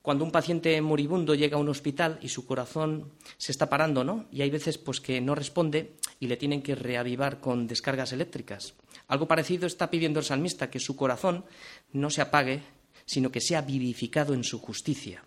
cuando 0.00 0.24
un 0.24 0.30
paciente 0.30 0.80
moribundo 0.80 1.34
llega 1.34 1.56
a 1.56 1.60
un 1.60 1.68
hospital 1.68 2.18
y 2.22 2.28
su 2.28 2.46
corazón 2.46 3.10
se 3.36 3.52
está 3.52 3.68
parando, 3.68 4.04
¿no? 4.04 4.26
Y 4.30 4.42
hay 4.42 4.50
veces 4.50 4.78
pues 4.78 5.00
que 5.00 5.20
no 5.20 5.34
responde 5.34 5.94
y 6.24 6.26
le 6.26 6.38
tienen 6.38 6.62
que 6.62 6.74
reavivar 6.74 7.38
con 7.38 7.66
descargas 7.66 8.12
eléctricas. 8.12 8.72
Algo 9.08 9.28
parecido 9.28 9.66
está 9.66 9.90
pidiendo 9.90 10.20
el 10.20 10.24
salmista, 10.24 10.70
que 10.70 10.80
su 10.80 10.96
corazón 10.96 11.44
no 11.92 12.08
se 12.08 12.22
apague, 12.22 12.62
sino 13.04 13.30
que 13.30 13.42
sea 13.42 13.60
vivificado 13.60 14.32
en 14.32 14.42
su 14.42 14.58
justicia. 14.58 15.22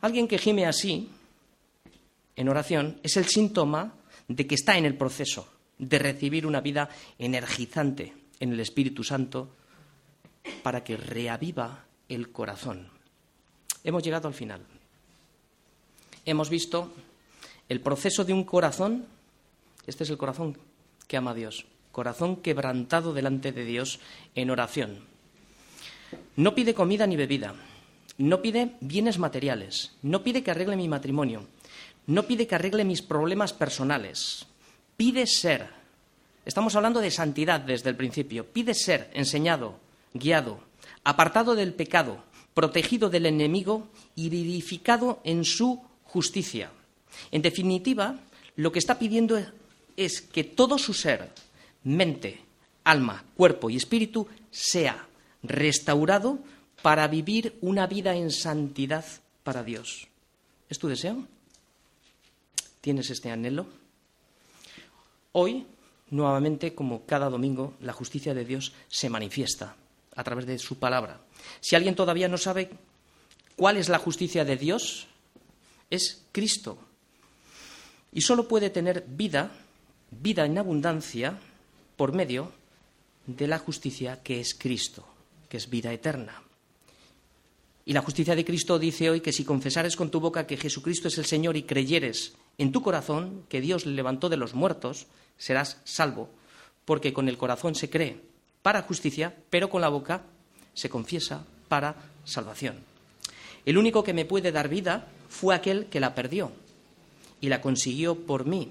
Alguien 0.00 0.26
que 0.26 0.38
gime 0.38 0.66
así, 0.66 1.08
en 2.34 2.48
oración, 2.48 2.98
es 3.04 3.16
el 3.16 3.26
síntoma 3.26 3.94
de 4.26 4.44
que 4.44 4.56
está 4.56 4.76
en 4.76 4.86
el 4.86 4.96
proceso 4.96 5.46
de 5.78 6.00
recibir 6.00 6.46
una 6.46 6.60
vida 6.60 6.88
energizante 7.16 8.12
en 8.40 8.52
el 8.54 8.58
Espíritu 8.58 9.04
Santo 9.04 9.54
para 10.64 10.82
que 10.82 10.96
reaviva 10.96 11.84
el 12.08 12.32
corazón. 12.32 12.88
Hemos 13.84 14.02
llegado 14.02 14.26
al 14.26 14.34
final. 14.34 14.62
Hemos 16.24 16.50
visto 16.50 16.92
el 17.68 17.80
proceso 17.80 18.24
de 18.24 18.32
un 18.32 18.42
corazón, 18.42 19.06
este 19.86 20.04
es 20.04 20.10
el 20.10 20.18
corazón 20.18 20.58
que 21.06 21.16
ama 21.16 21.32
a 21.32 21.34
Dios, 21.34 21.66
corazón 21.92 22.36
quebrantado 22.36 23.12
delante 23.12 23.52
de 23.52 23.64
Dios 23.64 24.00
en 24.34 24.50
oración. 24.50 25.00
No 26.36 26.54
pide 26.54 26.74
comida 26.74 27.06
ni 27.06 27.16
bebida, 27.16 27.54
no 28.18 28.42
pide 28.42 28.72
bienes 28.80 29.18
materiales, 29.18 29.92
no 30.02 30.22
pide 30.22 30.42
que 30.42 30.50
arregle 30.50 30.76
mi 30.76 30.88
matrimonio, 30.88 31.46
no 32.06 32.24
pide 32.24 32.46
que 32.46 32.54
arregle 32.54 32.84
mis 32.84 33.02
problemas 33.02 33.52
personales, 33.52 34.46
pide 34.96 35.26
ser. 35.26 35.68
Estamos 36.44 36.76
hablando 36.76 37.00
de 37.00 37.10
santidad 37.10 37.60
desde 37.60 37.90
el 37.90 37.96
principio, 37.96 38.46
pide 38.46 38.74
ser 38.74 39.10
enseñado, 39.14 39.78
guiado, 40.12 40.60
apartado 41.02 41.54
del 41.54 41.74
pecado, 41.74 42.22
protegido 42.54 43.10
del 43.10 43.26
enemigo 43.26 43.88
y 44.14 44.28
vivificado 44.28 45.20
en 45.24 45.44
su 45.44 45.82
justicia. 46.04 46.70
En 47.30 47.42
definitiva, 47.42 48.20
lo 48.56 48.70
que 48.70 48.78
está 48.78 48.98
pidiendo 48.98 49.40
es 49.96 50.20
que 50.20 50.44
todo 50.44 50.78
su 50.78 50.94
ser, 50.94 51.30
mente, 51.82 52.40
alma, 52.84 53.24
cuerpo 53.36 53.70
y 53.70 53.76
espíritu, 53.76 54.28
sea 54.50 55.06
restaurado 55.42 56.38
para 56.82 57.08
vivir 57.08 57.56
una 57.60 57.86
vida 57.86 58.14
en 58.14 58.30
santidad 58.30 59.04
para 59.42 59.62
Dios. 59.62 60.08
¿Es 60.68 60.78
tu 60.78 60.88
deseo? 60.88 61.26
¿Tienes 62.80 63.10
este 63.10 63.30
anhelo? 63.30 63.66
Hoy, 65.32 65.66
nuevamente, 66.10 66.74
como 66.74 67.06
cada 67.06 67.30
domingo, 67.30 67.74
la 67.80 67.92
justicia 67.92 68.34
de 68.34 68.44
Dios 68.44 68.72
se 68.88 69.08
manifiesta 69.08 69.76
a 70.14 70.24
través 70.24 70.46
de 70.46 70.58
su 70.58 70.78
palabra. 70.78 71.20
Si 71.60 71.76
alguien 71.76 71.94
todavía 71.94 72.28
no 72.28 72.38
sabe 72.38 72.70
cuál 73.56 73.76
es 73.76 73.88
la 73.88 73.98
justicia 73.98 74.44
de 74.44 74.56
Dios, 74.56 75.06
es 75.90 76.24
Cristo. 76.32 76.78
Y 78.12 78.20
solo 78.20 78.46
puede 78.46 78.70
tener 78.70 79.04
vida, 79.08 79.50
vida 80.20 80.44
en 80.44 80.58
abundancia, 80.58 81.38
por 81.96 82.12
medio 82.12 82.52
de 83.26 83.46
la 83.46 83.58
justicia 83.58 84.22
que 84.22 84.40
es 84.40 84.54
Cristo, 84.54 85.04
que 85.48 85.56
es 85.56 85.70
vida 85.70 85.92
eterna. 85.92 86.42
Y 87.86 87.92
la 87.92 88.02
justicia 88.02 88.34
de 88.34 88.44
Cristo 88.44 88.78
dice 88.78 89.10
hoy 89.10 89.20
que 89.20 89.32
si 89.32 89.44
confesares 89.44 89.96
con 89.96 90.10
tu 90.10 90.20
boca 90.20 90.46
que 90.46 90.56
Jesucristo 90.56 91.08
es 91.08 91.18
el 91.18 91.26
Señor 91.26 91.56
y 91.56 91.64
creyeres 91.64 92.34
en 92.56 92.72
tu 92.72 92.82
corazón 92.82 93.44
que 93.48 93.60
Dios 93.60 93.84
le 93.84 93.92
levantó 93.92 94.28
de 94.28 94.38
los 94.38 94.54
muertos, 94.54 95.06
serás 95.36 95.80
salvo, 95.84 96.30
porque 96.84 97.12
con 97.12 97.28
el 97.28 97.36
corazón 97.36 97.74
se 97.74 97.90
cree 97.90 98.20
para 98.62 98.82
justicia, 98.82 99.34
pero 99.50 99.68
con 99.68 99.82
la 99.82 99.90
boca 99.90 100.22
se 100.72 100.88
confiesa 100.88 101.44
para 101.68 101.96
salvación. 102.24 102.76
El 103.66 103.76
único 103.76 104.02
que 104.02 104.14
me 104.14 104.24
puede 104.24 104.52
dar 104.52 104.68
vida 104.68 105.08
fue 105.28 105.54
aquel 105.54 105.86
que 105.86 106.00
la 106.00 106.14
perdió 106.14 106.52
y 107.40 107.48
la 107.48 107.60
consiguió 107.60 108.14
por 108.14 108.46
mí, 108.46 108.70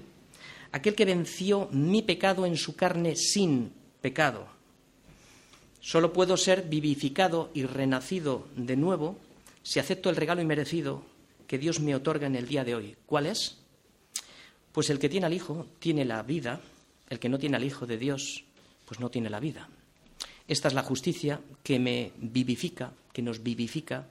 aquel 0.74 0.96
que 0.96 1.04
venció 1.04 1.68
mi 1.70 2.02
pecado 2.02 2.46
en 2.46 2.56
su 2.56 2.74
carne 2.74 3.14
sin 3.14 3.70
pecado. 4.00 4.48
Solo 5.78 6.12
puedo 6.12 6.36
ser 6.36 6.64
vivificado 6.64 7.52
y 7.54 7.64
renacido 7.64 8.48
de 8.56 8.74
nuevo 8.74 9.16
si 9.62 9.78
acepto 9.78 10.10
el 10.10 10.16
regalo 10.16 10.42
inmerecido 10.42 11.04
que 11.46 11.58
Dios 11.58 11.78
me 11.78 11.94
otorga 11.94 12.26
en 12.26 12.34
el 12.34 12.48
día 12.48 12.64
de 12.64 12.74
hoy. 12.74 12.96
¿Cuál 13.06 13.26
es? 13.26 13.58
Pues 14.72 14.90
el 14.90 14.98
que 14.98 15.08
tiene 15.08 15.26
al 15.26 15.32
Hijo 15.32 15.68
tiene 15.78 16.04
la 16.04 16.24
vida, 16.24 16.60
el 17.08 17.20
que 17.20 17.28
no 17.28 17.38
tiene 17.38 17.56
al 17.56 17.64
Hijo 17.64 17.86
de 17.86 17.96
Dios, 17.96 18.42
pues 18.84 18.98
no 18.98 19.10
tiene 19.10 19.30
la 19.30 19.38
vida. 19.38 19.68
Esta 20.48 20.66
es 20.66 20.74
la 20.74 20.82
justicia 20.82 21.40
que 21.62 21.78
me 21.78 22.10
vivifica, 22.16 22.92
que 23.12 23.22
nos 23.22 23.44
vivifica, 23.44 24.08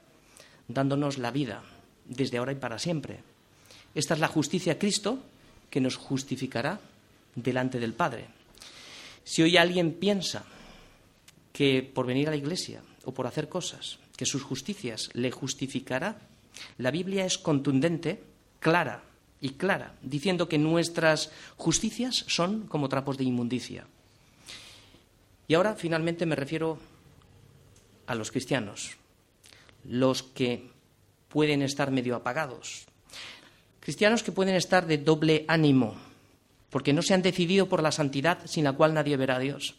dándonos 0.69 1.17
la 1.17 1.31
vida 1.31 1.61
desde 2.05 2.37
ahora 2.37 2.53
y 2.53 2.55
para 2.55 2.79
siempre. 2.79 3.19
Esta 3.93 4.13
es 4.13 4.21
la 4.21 4.29
justicia 4.29 4.79
Cristo 4.79 5.19
que 5.73 5.81
nos 5.81 5.97
justificará 5.97 6.77
delante 7.33 7.79
del 7.79 7.97
Padre. 7.97 8.29
Si 9.23 9.41
hoy 9.41 9.57
alguien 9.57 9.93
piensa 9.93 10.45
que 11.51 11.81
por 11.81 12.05
venir 12.05 12.27
a 12.27 12.29
la 12.29 12.37
iglesia 12.37 12.83
o 13.05 13.11
por 13.11 13.25
hacer 13.25 13.49
cosas, 13.49 13.97
que 14.15 14.27
sus 14.27 14.43
justicias 14.43 15.09
le 15.13 15.31
justificará, 15.31 16.21
la 16.77 16.91
Biblia 16.91 17.25
es 17.25 17.39
contundente, 17.39 18.21
clara 18.59 19.01
y 19.41 19.57
clara, 19.57 19.95
diciendo 20.03 20.47
que 20.47 20.59
nuestras 20.59 21.31
justicias 21.57 22.23
son 22.27 22.67
como 22.67 22.87
trapos 22.87 23.17
de 23.17 23.23
inmundicia. 23.23 23.87
Y 25.47 25.55
ahora 25.55 25.73
finalmente 25.73 26.27
me 26.27 26.35
refiero 26.35 26.77
a 28.05 28.13
los 28.13 28.29
cristianos, 28.29 28.95
los 29.85 30.21
que 30.21 30.69
pueden 31.29 31.63
estar 31.63 31.89
medio 31.89 32.15
apagados, 32.15 32.85
cristianos 33.83 34.23
que 34.23 34.31
pueden 34.31 34.55
estar 34.55 34.87
de 34.87 34.97
doble 34.97 35.43
ánimo, 35.49 35.93
porque 36.69 36.93
no 36.93 37.01
se 37.01 37.13
han 37.13 37.21
decidido 37.21 37.67
por 37.67 37.83
la 37.83 37.91
santidad 37.91 38.39
sin 38.45 38.63
la 38.63 38.71
cual 38.71 38.93
nadie 38.93 39.17
verá 39.17 39.35
a 39.35 39.39
Dios, 39.39 39.75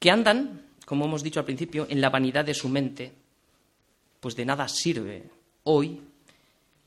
que 0.00 0.10
andan, 0.10 0.66
como 0.84 1.04
hemos 1.04 1.22
dicho 1.22 1.38
al 1.38 1.46
principio, 1.46 1.86
en 1.88 2.00
la 2.00 2.10
vanidad 2.10 2.44
de 2.44 2.54
su 2.54 2.68
mente, 2.68 3.12
pues 4.18 4.34
de 4.34 4.44
nada 4.44 4.66
sirve 4.66 5.30
hoy 5.62 6.00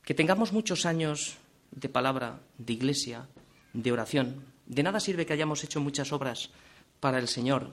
que 0.03 0.13
tengamos 0.13 0.51
muchos 0.51 0.85
años 0.85 1.37
de 1.71 1.87
palabra, 1.87 2.41
de 2.57 2.73
iglesia, 2.73 3.25
de 3.71 3.91
oración, 3.93 4.43
de 4.65 4.83
nada 4.83 4.99
sirve 4.99 5.25
que 5.25 5.31
hayamos 5.31 5.63
hecho 5.63 5.79
muchas 5.79 6.11
obras 6.11 6.49
para 6.99 7.19
el 7.19 7.29
Señor. 7.29 7.71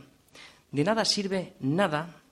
De 0.71 0.85
nada 0.85 1.05
sirve 1.05 1.55
nada 1.59 2.23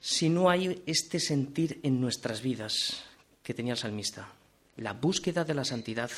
si 0.00 0.28
no 0.28 0.50
hay 0.50 0.82
este 0.86 1.20
sentir 1.20 1.78
en 1.84 2.00
nuestras 2.00 2.42
vidas 2.42 3.04
que 3.50 3.54
tenía 3.54 3.72
el 3.72 3.78
salmista, 3.80 4.28
la 4.76 4.92
búsqueda 4.92 5.42
de 5.42 5.54
la 5.54 5.64
santidad 5.64 6.08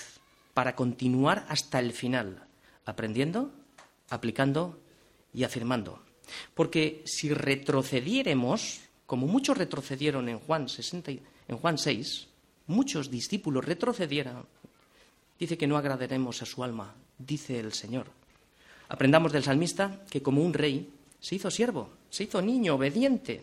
para 0.52 0.76
continuar 0.76 1.46
hasta 1.48 1.78
el 1.78 1.94
final, 1.94 2.44
aprendiendo, 2.84 3.50
aplicando 4.10 4.78
y 5.32 5.44
afirmando. 5.44 6.02
Porque 6.52 7.00
si 7.06 7.32
retrocediéramos, 7.32 8.82
como 9.06 9.26
muchos 9.26 9.56
retrocedieron 9.56 10.28
en 10.28 10.40
Juan, 10.40 10.68
60, 10.68 11.10
en 11.48 11.56
Juan 11.56 11.78
6, 11.78 12.28
muchos 12.66 13.10
discípulos 13.10 13.64
retrocedieron, 13.64 14.44
dice 15.38 15.56
que 15.56 15.66
no 15.66 15.78
agradaremos 15.78 16.42
a 16.42 16.44
su 16.44 16.62
alma, 16.62 16.94
dice 17.16 17.58
el 17.58 17.72
Señor. 17.72 18.08
Aprendamos 18.90 19.32
del 19.32 19.42
salmista 19.42 20.04
que 20.10 20.22
como 20.22 20.42
un 20.42 20.52
rey 20.52 20.86
se 21.18 21.36
hizo 21.36 21.50
siervo, 21.50 21.88
se 22.10 22.24
hizo 22.24 22.42
niño, 22.42 22.74
obediente, 22.74 23.42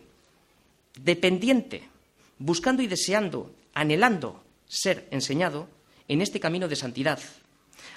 dependiente, 0.94 1.90
buscando 2.38 2.84
y 2.84 2.88
deseando, 2.88 3.56
anhelando 3.80 4.44
ser 4.68 5.08
enseñado 5.10 5.70
en 6.10 6.22
este 6.22 6.40
camino 6.40 6.68
de 6.68 6.76
santidad, 6.76 7.20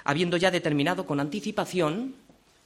habiendo 0.05 0.37
ya 0.37 0.49
determinado 0.49 1.05
con 1.05 1.19
anticipación, 1.19 2.15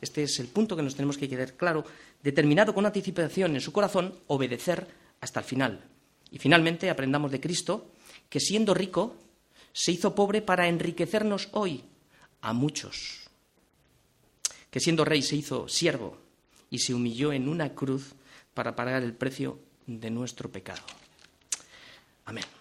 este 0.02 0.22
es 0.24 0.40
el 0.40 0.48
punto 0.48 0.76
que 0.76 0.84
nos 0.84 0.96
tenemos 0.96 1.18
que 1.18 1.28
quedar 1.28 1.54
claro, 1.54 1.84
determinado 2.22 2.76
con 2.76 2.86
anticipación 2.86 3.56
en 3.56 3.62
su 3.62 3.74
corazón, 3.74 4.14
obedecer 4.28 4.88
hasta 5.20 5.40
el 5.40 5.46
final. 5.48 5.84
Y 6.30 6.38
finalmente 6.38 6.92
aprendamos 6.92 7.32
de 7.32 7.42
Cristo 7.42 7.90
que 8.30 8.40
siendo 8.40 8.76
rico, 8.76 9.16
se 9.74 9.92
hizo 9.92 10.14
pobre 10.14 10.44
para 10.44 10.68
enriquecernos 10.68 11.50
hoy 11.54 11.84
a 12.42 12.54
muchos 12.54 13.30
que 14.70 14.80
siendo 14.80 15.06
rey 15.06 15.24
se 15.24 15.38
hizo 15.38 15.68
siervo 15.68 16.18
y 16.70 16.80
se 16.80 16.94
humilló 16.94 17.34
en 17.34 17.50
una 17.50 17.74
cruz 17.74 18.14
para 18.54 18.76
pagar 18.76 19.02
el 19.02 19.14
precio 19.14 19.60
de 19.88 20.12
nuestro 20.12 20.52
pecado. 20.52 20.84
Amén. 22.26 22.57